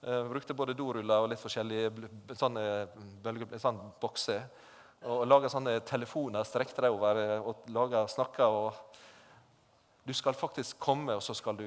Jeg 0.04 0.20
eh, 0.20 0.28
brukte 0.30 0.56
både 0.60 0.76
doruller 0.78 1.24
og 1.24 1.32
litt 1.32 1.42
forskjellige 1.42 2.36
sånne, 2.38 2.65
bølge, 3.26 3.48
sånne 3.58 3.89
bokser. 3.98 4.44
Og 5.10 5.24
laga 5.26 5.50
sånne 5.50 5.80
telefoner, 5.82 6.46
strekte 6.46 6.86
dem 6.86 7.00
over 7.00 7.24
eh, 7.24 7.42
og 7.42 7.65
laga 7.74 8.04
snakker. 8.06 8.54
Og 8.54 10.06
du 10.06 10.13
skal 10.13 10.38
faktisk 10.38 10.78
komme, 10.78 11.18
og 11.18 11.26
så 11.26 11.34
skal 11.34 11.58
du 11.58 11.65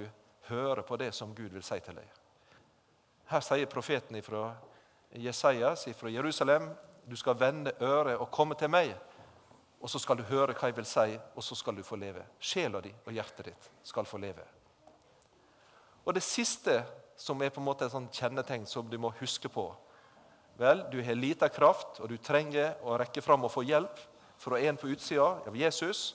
høre 0.53 0.87
på 0.87 1.01
det 1.03 1.11
som 1.19 1.35
Gud 1.35 1.51
vil 1.51 1.67
si 1.67 1.83
til 1.83 1.99
deg. 1.99 2.21
Her 3.33 3.43
sier 3.43 3.67
profeten 3.75 4.23
fra 4.23 4.53
Jesajas 5.19 5.89
fra 5.99 6.15
Jerusalem 6.15 6.71
du 7.11 7.19
skal 7.19 7.35
vende 7.35 7.75
øret 7.83 8.23
og 8.23 8.31
komme 8.31 8.55
til 8.55 8.71
meg 8.71 8.95
og 9.83 9.91
så 9.91 9.99
skal 9.99 10.17
du 10.21 10.23
høre 10.29 10.55
hva 10.55 10.71
jeg 10.71 10.77
vil 10.77 10.87
si, 10.87 11.19
og 11.35 11.43
så 11.43 11.57
skal 11.59 11.75
du 11.75 11.83
få 11.83 11.99
leve. 11.99 12.23
Sjela 12.39 12.81
di 12.81 12.93
og 13.03 13.13
hjertet 13.13 13.49
ditt 13.51 13.71
skal 13.83 14.07
få 14.07 14.21
leve. 14.23 14.45
Og 16.07 16.15
det 16.15 16.23
siste 16.23 16.81
som 17.19 17.43
er 17.43 17.51
på 17.51 17.61
en 17.61 17.67
måte 17.67 17.87
et 17.87 17.95
sånt 17.95 18.15
kjennetegn 18.15 18.67
som 18.67 18.89
du 18.91 18.99
må 18.99 19.13
huske 19.21 19.51
på 19.53 19.71
Vel, 20.61 20.83
du 20.93 20.99
har 21.03 21.17
lita 21.17 21.49
kraft, 21.49 21.99
og 22.05 22.11
du 22.13 22.19
trenger 22.21 22.77
å 22.85 22.99
rekke 23.01 23.23
fram 23.25 23.47
og 23.47 23.51
få 23.55 23.63
hjelp 23.65 23.99
fra 24.39 24.59
en 24.61 24.77
på 24.77 24.91
utsida 24.93 25.25
av 25.49 25.57
Jesus. 25.57 26.13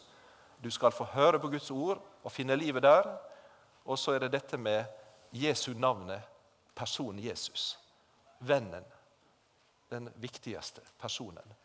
Du 0.62 0.70
skal 0.72 0.94
få 0.94 1.08
høre 1.16 1.40
på 1.42 1.50
Guds 1.50 1.72
ord 1.74 2.04
og 2.22 2.32
finne 2.32 2.56
livet 2.56 2.86
der. 2.86 3.10
Og 3.90 3.98
så 4.00 4.14
er 4.14 4.24
det 4.24 4.36
dette 4.36 4.60
med 4.62 4.86
Jesu 5.34 5.74
navnet, 5.74 6.22
personen 6.78 7.20
Jesus. 7.24 7.80
Vennen. 8.40 8.86
Den 9.90 10.12
viktigste 10.22 10.86
personen. 11.02 11.58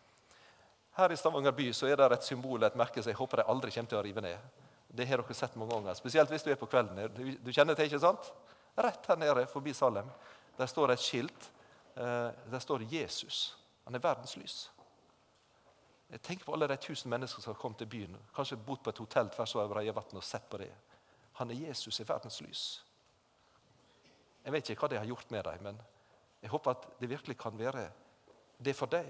Her 0.96 1.12
i 1.12 1.16
Stavanger 1.16 1.54
by 1.56 1.70
så 1.72 1.88
er 1.88 1.96
det 1.96 2.10
et 2.18 2.26
symbol 2.26 2.62
et 2.62 2.76
merke 2.76 3.00
som 3.00 3.10
jeg 3.10 3.16
håper 3.16 3.40
de 3.40 3.48
aldri 3.48 3.72
kommer 3.72 3.88
til 3.88 3.98
å 3.98 4.04
rive 4.04 4.24
ned. 4.24 4.50
Det 4.92 5.06
har 5.08 5.22
dere 5.22 5.34
sett 5.34 5.56
mange 5.56 5.72
ganger, 5.72 5.96
spesielt 5.96 6.30
hvis 6.30 6.44
du 6.44 6.50
er 6.52 6.60
på 6.60 6.68
kvelden. 6.68 7.00
Du, 7.40 7.48
kjenner 7.52 7.78
til, 7.78 7.88
ikke 7.88 8.02
sant? 8.02 8.28
Rett 8.76 9.08
her 9.08 9.16
nede 9.16 9.46
forbi 9.48 9.72
Salem. 9.72 10.10
Der 10.58 10.68
står 10.68 10.92
et 10.92 11.00
skilt. 11.00 11.48
Eh, 11.96 12.28
der 12.52 12.58
står 12.60 12.84
'Jesus'. 12.84 13.54
Han 13.84 13.94
er 13.94 13.98
verdens 13.98 14.36
lys. 14.36 14.70
Tenker 16.22 16.44
på 16.44 16.52
alle 16.52 16.68
de 16.68 16.76
tusen 16.76 17.10
mennesker 17.10 17.42
som 17.42 17.54
har 17.54 17.60
kommet 17.60 17.78
til 17.78 17.86
byen. 17.86 18.16
Kanskje 18.36 18.56
bodd 18.56 18.82
på 18.84 18.90
et 18.90 18.98
hotell 18.98 19.28
tvers 19.28 19.54
over 19.54 19.68
Breiavatn 19.68 20.16
og 20.16 20.24
sett 20.24 20.50
på 20.50 20.58
det. 20.58 20.70
Han 21.32 21.50
er 21.50 21.54
Jesus 21.54 22.00
i 22.00 22.08
verdens 22.08 22.40
lys. 22.40 22.84
Jeg 24.44 24.52
vet 24.52 24.70
ikke 24.70 24.80
hva 24.80 24.88
det 24.88 24.98
har 24.98 25.06
gjort 25.06 25.30
med 25.30 25.44
dem, 25.44 25.62
men 25.62 25.80
jeg 26.42 26.50
håper 26.50 26.70
at 26.70 26.88
det 27.00 27.10
virkelig 27.10 27.38
kan 27.38 27.58
være 27.58 27.90
det 28.64 28.76
for 28.76 28.86
deg 28.86 29.06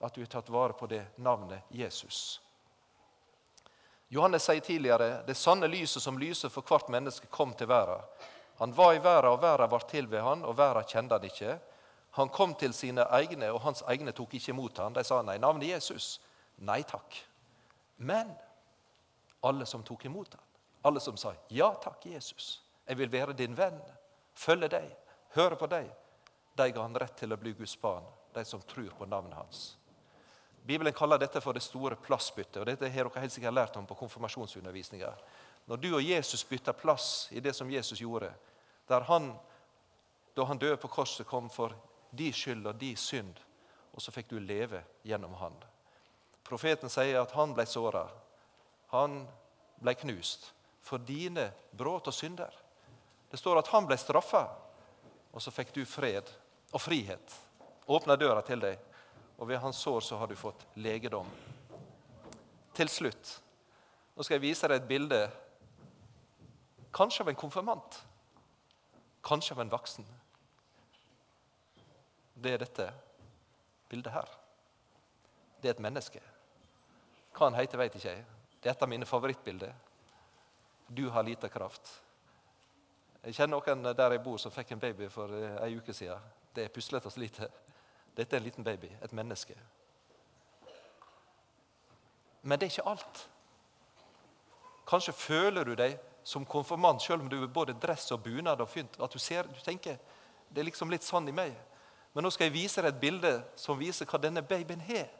at 0.00 0.14
du 0.14 0.20
har 0.20 0.26
tatt 0.26 0.50
vare 0.52 0.72
på 0.72 0.86
det 0.86 1.04
navnet 1.16 1.62
Jesus. 1.68 2.40
Johannes 4.08 4.44
sier 4.46 4.60
tidligere 4.60 5.22
det 5.26 5.34
sanne 5.34 5.66
lyset 5.66 6.02
som 6.02 6.18
lyser 6.18 6.52
for 6.52 6.62
hvert 6.66 6.90
menneske, 6.92 7.26
kom 7.26 7.54
til 7.58 7.68
verden. 7.70 8.04
Han 8.60 8.72
var 8.72 8.94
i 8.94 9.00
verden, 9.02 9.30
og 9.32 9.42
verden 9.42 9.70
var 9.70 9.86
til 9.90 10.06
ved 10.08 10.22
han, 10.22 10.44
og 10.44 10.56
verden 10.56 10.86
kjente 10.88 11.18
han 11.18 11.26
ikke. 11.26 11.56
Han 12.16 12.30
kom 12.32 12.54
til 12.54 12.72
sine 12.72 13.04
egne, 13.12 13.50
og 13.52 13.60
hans 13.66 13.82
egne 13.90 14.14
tok 14.16 14.38
ikke 14.38 14.54
imot 14.54 14.78
han. 14.80 14.94
De 14.96 15.04
sa 15.04 15.20
nei, 15.26 15.36
navnet 15.42 15.68
Jesus. 15.74 16.20
Nei 16.64 16.80
takk. 16.88 17.18
Men 17.96 18.30
alle 19.44 19.66
som 19.66 19.82
tok 19.84 20.06
imot 20.08 20.36
han, 20.36 20.44
alle 20.86 21.00
som 21.02 21.16
sa 21.18 21.34
ja 21.52 21.72
takk, 21.82 22.06
Jesus, 22.06 22.60
jeg 22.86 22.98
vil 23.00 23.12
være 23.12 23.34
din 23.36 23.56
venn, 23.58 23.78
følge 24.36 24.68
deg, 24.70 24.86
høre 25.36 25.58
på 25.58 25.68
deg, 25.70 25.90
de 26.56 26.68
ga 26.72 26.84
han 26.84 26.96
rett 26.96 27.16
til 27.18 27.34
å 27.34 27.40
bli 27.40 27.52
Guds 27.58 27.74
barn, 27.80 28.06
de 28.32 28.44
som 28.44 28.62
tror 28.64 28.92
på 28.96 29.08
navnet 29.08 29.36
hans. 29.36 29.64
Bibelen 30.66 30.92
kaller 30.92 31.18
dette 31.18 31.40
for 31.40 31.54
det 31.54 31.62
store 31.62 31.96
plassbyttet. 31.96 32.56
og 32.58 32.66
Dette 32.66 32.88
har 32.90 33.06
dere 33.06 33.22
helt 33.22 33.32
sikkert 33.32 33.54
lært 33.54 33.76
om 33.78 33.86
på 33.86 33.94
konfirmasjonsundervisninga. 33.94 35.12
Når 35.66 35.76
du 35.76 35.88
og 35.94 36.02
Jesus 36.02 36.44
bytter 36.44 36.74
plass 36.74 37.28
i 37.30 37.40
det 37.40 37.52
som 37.54 37.70
Jesus 37.70 38.00
gjorde, 38.00 38.32
der 38.88 39.06
han, 39.06 39.32
da 40.34 40.44
han 40.44 40.58
døde 40.58 40.76
på 40.76 40.90
korset, 40.90 41.26
kom 41.26 41.50
for 41.50 41.74
din 42.10 42.32
skyld 42.32 42.66
og 42.66 42.74
din 42.80 42.96
synd, 42.96 43.38
og 43.94 44.02
så 44.02 44.10
fikk 44.10 44.30
du 44.30 44.38
leve 44.42 44.82
gjennom 45.06 45.34
han. 45.38 45.54
Profeten 46.46 46.90
sier 46.90 47.20
at 47.22 47.34
han 47.38 47.54
ble 47.54 47.66
såra, 47.66 48.04
han 48.90 49.22
ble 49.82 49.94
knust 50.02 50.52
for 50.82 51.02
dine 51.02 51.48
brudd 51.70 52.06
og 52.06 52.14
synder. 52.14 52.52
Det 53.30 53.38
står 53.38 53.58
at 53.62 53.70
han 53.70 53.86
ble 53.86 53.98
straffa, 53.98 54.44
og 55.32 55.42
så 55.42 55.54
fikk 55.54 55.74
du 55.74 55.82
fred 55.86 56.30
og 56.72 56.80
frihet. 56.82 57.38
Åpna 57.86 58.16
døra 58.18 58.42
til 58.46 58.62
deg, 58.62 58.78
og 59.36 59.48
ved 59.48 59.60
hans 59.60 59.80
sår 59.82 60.00
så 60.00 60.18
har 60.20 60.30
du 60.30 60.36
fått 60.38 60.66
legedom. 60.80 61.28
Til 62.76 62.88
slutt 62.92 63.40
nå 64.16 64.24
skal 64.24 64.38
jeg 64.38 64.46
vise 64.46 64.68
deg 64.70 64.78
et 64.80 64.88
bilde, 64.88 65.18
kanskje 66.96 67.20
av 67.20 67.28
en 67.28 67.36
konfirmant, 67.36 67.98
kanskje 69.20 69.52
av 69.52 69.60
en 69.60 69.72
voksen. 69.74 70.06
Det 72.40 72.54
er 72.54 72.62
dette 72.62 72.86
bildet 73.90 74.14
her. 74.14 74.32
Det 75.60 75.68
er 75.68 75.76
et 75.76 75.84
menneske. 75.84 76.22
Hva 77.36 77.50
han 77.50 77.58
heter, 77.60 77.80
vet 77.80 77.98
ikke 77.98 78.14
jeg. 78.14 78.24
Det 78.56 78.70
er 78.70 78.72
et 78.72 78.86
av 78.86 78.88
mine 78.88 79.08
favorittbilder. 79.08 79.76
Du 80.88 81.10
har 81.12 81.26
lite 81.26 81.52
kraft. 81.52 81.92
Jeg 83.26 83.36
kjenner 83.36 83.58
noen 83.58 83.92
der 83.92 84.16
jeg 84.16 84.24
bor 84.24 84.40
som 84.40 84.54
fikk 84.54 84.72
en 84.72 84.80
baby 84.80 85.10
for 85.12 85.32
ei 85.60 85.74
uke 85.76 85.92
siden. 85.92 86.24
Det 86.56 86.64
er 86.64 86.72
puslete 86.72 87.10
og 87.10 87.12
slite. 87.12 87.50
Dette 88.16 88.36
er 88.36 88.40
en 88.40 88.46
liten 88.46 88.64
baby, 88.64 88.88
et 89.02 89.12
menneske. 89.12 89.54
Men 92.42 92.58
det 92.58 92.66
er 92.66 92.74
ikke 92.76 92.90
alt. 92.90 93.22
Kanskje 94.86 95.12
føler 95.12 95.66
du 95.66 95.74
deg 95.74 95.98
som 96.26 96.46
konfirmant 96.46 97.02
selv 97.02 97.22
om 97.22 97.30
du 97.30 97.40
er 97.42 97.50
både 97.50 97.74
dress 97.82 98.10
og 98.14 98.22
bunad 98.22 98.60
og 98.62 98.70
fynt. 98.70 98.98
At 99.02 99.12
du, 99.12 99.18
ser, 99.18 99.46
du 99.50 99.60
tenker 99.64 99.98
det 100.48 100.62
er 100.62 100.68
liksom 100.68 100.90
litt 100.90 101.04
sånn 101.04 101.28
i 101.28 101.34
meg. 101.34 101.54
Men 102.14 102.24
nå 102.24 102.30
skal 102.32 102.48
jeg 102.48 102.54
vise 102.54 102.82
deg 102.82 102.94
et 102.94 103.00
bilde 103.02 103.32
som 103.58 103.78
viser 103.78 104.08
hva 104.08 104.20
denne 104.22 104.44
babyen 104.46 104.82
har. 104.86 105.10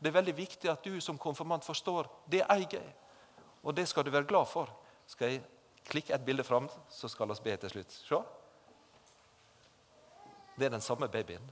Det 0.00 0.10
er 0.10 0.16
veldig 0.16 0.34
viktig 0.36 0.70
at 0.72 0.84
du 0.84 0.96
som 1.04 1.20
konfirmant 1.20 1.64
forstår 1.64 2.08
det 2.32 2.42
eier 2.48 2.78
jeg. 2.78 2.94
Og 3.62 3.76
det 3.76 3.86
skal 3.88 4.04
du 4.04 4.10
være 4.12 4.28
glad 4.28 4.48
for. 4.50 4.72
Skal 5.06 5.30
jeg 5.30 5.44
klikke 5.88 6.16
et 6.16 6.24
bilde 6.24 6.44
fram, 6.44 6.68
så 6.88 7.08
skal 7.08 7.28
vi 7.28 7.38
be 7.44 7.56
til 7.60 7.70
slutt. 7.76 7.92
Se. 7.92 8.20
Det 10.58 10.66
er 10.66 10.74
den 10.74 10.84
samme 10.84 11.08
babyen. 11.08 11.44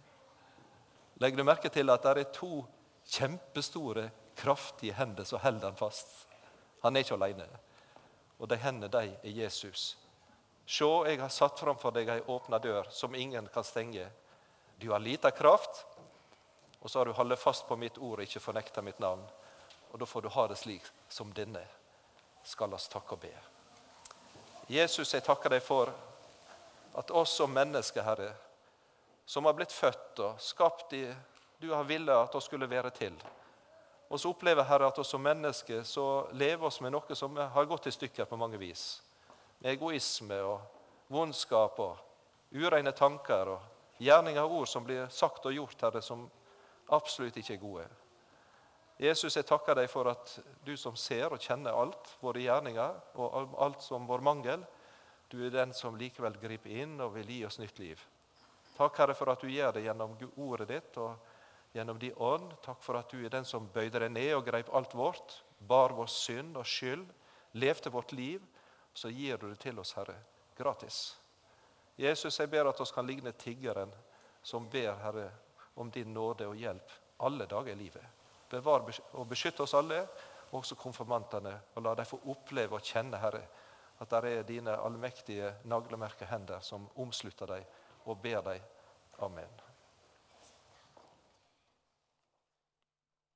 Legger 1.23 1.39
du 1.39 1.47
merke 1.47 1.71
til 1.71 1.91
at 1.93 2.03
det 2.03 2.25
er 2.25 2.33
to 2.35 2.65
kjempestore, 3.07 4.09
kraftige 4.35 4.97
hender 4.99 5.27
som 5.29 5.39
holder 5.39 5.69
han 5.69 5.79
fast? 5.79 6.09
Han 6.83 6.97
er 6.97 7.05
ikke 7.05 7.15
alene. 7.15 7.47
Og 8.43 8.49
de 8.51 8.59
hendene 8.59 8.91
de 8.91 9.13
er 9.23 9.37
Jesus. 9.37 9.93
Se, 10.67 10.89
jeg 11.07 11.21
har 11.21 11.31
satt 11.31 11.63
framfor 11.63 11.95
deg 11.95 12.11
ei 12.11 12.25
åpna 12.27 12.59
dør 12.59 12.91
som 12.91 13.15
ingen 13.15 13.47
kan 13.55 13.63
stenge. 13.63 14.09
Du 14.83 14.91
har 14.91 14.99
lita 14.99 15.31
kraft, 15.31 15.85
og 16.81 16.91
så 16.91 16.99
har 16.99 17.07
du 17.07 17.15
holdt 17.15 17.39
fast 17.39 17.69
på 17.69 17.79
mitt 17.79 18.03
ord 18.03 18.19
og 18.19 18.27
ikke 18.27 18.43
fornekta 18.43 18.83
mitt 18.83 18.99
navn. 18.99 19.23
Og 19.93 20.01
da 20.03 20.09
får 20.09 20.27
du 20.27 20.33
ha 20.35 20.49
det 20.51 20.59
slik 20.59 20.89
som 21.09 21.31
denne 21.37 21.63
skal 22.43 22.75
oss 22.75 22.89
takke 22.91 23.15
og 23.15 23.23
be. 23.23 23.35
Jesus, 24.73 25.15
jeg 25.15 25.23
takker 25.23 25.55
deg 25.55 25.63
for 25.63 25.93
at 26.99 27.15
oss 27.15 27.37
som 27.39 27.55
mennesker, 27.55 28.03
Herre, 28.03 28.33
som 29.33 29.45
har 29.45 29.55
blitt 29.57 29.73
født 29.73 30.19
og 30.21 30.41
skapt 30.41 30.93
i 30.93 31.07
Du 31.61 31.71
har 31.73 31.87
villet 31.89 32.13
at 32.13 32.35
vi 32.35 32.41
skulle 32.45 32.67
være 32.69 32.91
til. 32.91 33.15
Og 34.11 34.21
så 34.21 34.29
opplever 34.29 34.67
Herre 34.69 34.91
at 34.91 34.99
vi 34.99 35.05
som 35.09 35.25
mennesker 35.25 35.87
så 35.89 36.27
lever 36.37 36.67
oss 36.69 36.83
med 36.85 36.93
noe 36.93 37.17
som 37.17 37.39
har 37.41 37.69
gått 37.71 37.89
i 37.89 37.95
stykker 37.97 38.29
på 38.29 38.37
mange 38.37 38.61
vis. 38.61 39.01
Med 39.63 39.73
egoisme 39.73 40.37
og 40.45 41.09
vondskap 41.09 41.81
og 41.81 42.53
ureine 42.53 42.93
tanker 42.93 43.55
og 43.55 44.05
gjerninger 44.05 44.45
og 44.45 44.59
ord 44.59 44.69
som 44.69 44.85
blir 44.85 45.09
sagt 45.09 45.49
og 45.49 45.57
gjort, 45.57 45.81
Herre, 45.81 46.05
som 46.05 46.29
absolutt 46.93 47.41
ikke 47.41 47.57
er 47.57 47.65
gode. 47.65 47.89
Jesus, 49.01 49.39
jeg 49.41 49.49
takker 49.49 49.81
deg 49.81 49.89
for 49.89 50.13
at 50.13 50.39
du 50.67 50.77
som 50.77 50.93
ser 50.93 51.33
og 51.33 51.41
kjenner 51.41 51.73
alt, 51.73 52.19
våre 52.21 52.45
gjerninger 52.45 53.01
og 53.17 53.57
alt 53.65 53.81
som 53.81 54.05
vår 54.13 54.29
mangel, 54.29 54.67
du 55.33 55.41
er 55.47 55.57
den 55.63 55.73
som 55.73 55.97
likevel 55.97 56.37
griper 56.37 56.83
inn 56.85 56.99
og 57.01 57.15
vil 57.17 57.39
gi 57.39 57.47
oss 57.49 57.63
nytt 57.63 57.81
liv. 57.81 58.11
Takk, 58.77 58.99
Herre, 58.99 59.15
for 59.15 59.33
at 59.33 59.43
du 59.43 59.51
gjør 59.53 59.75
det 59.77 59.85
gjennom 59.85 60.15
ordet 60.41 60.69
ditt 60.71 60.97
og 61.03 61.75
gjennom 61.77 61.99
din 62.01 62.17
ånd. 62.17 62.55
Takk 62.65 62.81
for 62.85 62.97
at 62.97 63.11
du 63.13 63.21
er 63.21 63.33
den 63.33 63.45
som 63.49 63.69
bøyde 63.73 64.01
deg 64.01 64.13
ned 64.13 64.33
og 64.37 64.47
greip 64.47 64.73
alt 64.73 64.95
vårt, 64.97 65.43
bar 65.59 65.93
vår 65.97 66.09
synd 66.09 66.57
og 66.57 66.69
skyld, 66.69 67.05
levde 67.61 67.93
vårt 67.93 68.13
liv. 68.17 68.41
Så 68.95 69.09
gir 69.09 69.39
du 69.41 69.49
det 69.49 69.61
til 69.63 69.79
oss, 69.81 69.95
Herre, 69.97 70.19
gratis. 70.57 71.17
Jesus, 71.97 72.39
jeg 72.41 72.51
ber 72.53 72.69
at 72.69 72.81
oss 72.81 72.93
kan 72.93 73.07
ligne 73.09 73.33
tiggeren 73.37 73.93
som 74.45 74.67
ber, 74.69 74.97
Herre, 75.01 75.31
om 75.81 75.91
din 75.91 76.13
nåde 76.13 76.49
og 76.49 76.57
hjelp 76.57 76.93
alle 77.25 77.47
dager 77.49 77.73
i 77.73 77.79
livet. 77.79 78.05
Bevar 78.51 78.85
og 78.85 79.29
beskytt 79.29 79.61
oss 79.65 79.73
alle, 79.79 80.03
også 80.53 80.77
konfirmantene, 80.77 81.55
og 81.75 81.85
la 81.87 81.95
dem 81.97 82.09
få 82.09 82.19
oppleve 82.29 82.77
og 82.77 82.85
kjenne, 82.85 83.21
Herre, 83.21 83.47
at 84.01 84.11
det 84.13 84.33
er 84.33 84.45
dine 84.49 84.75
allmektige 84.77 85.55
naglemerkede 85.71 86.29
hender 86.29 86.61
som 86.61 86.89
omslutter 87.01 87.49
dem 87.55 87.65
og 88.05 88.23
ber 88.23 88.41
deg. 88.41 88.63
Amen. 89.19 89.72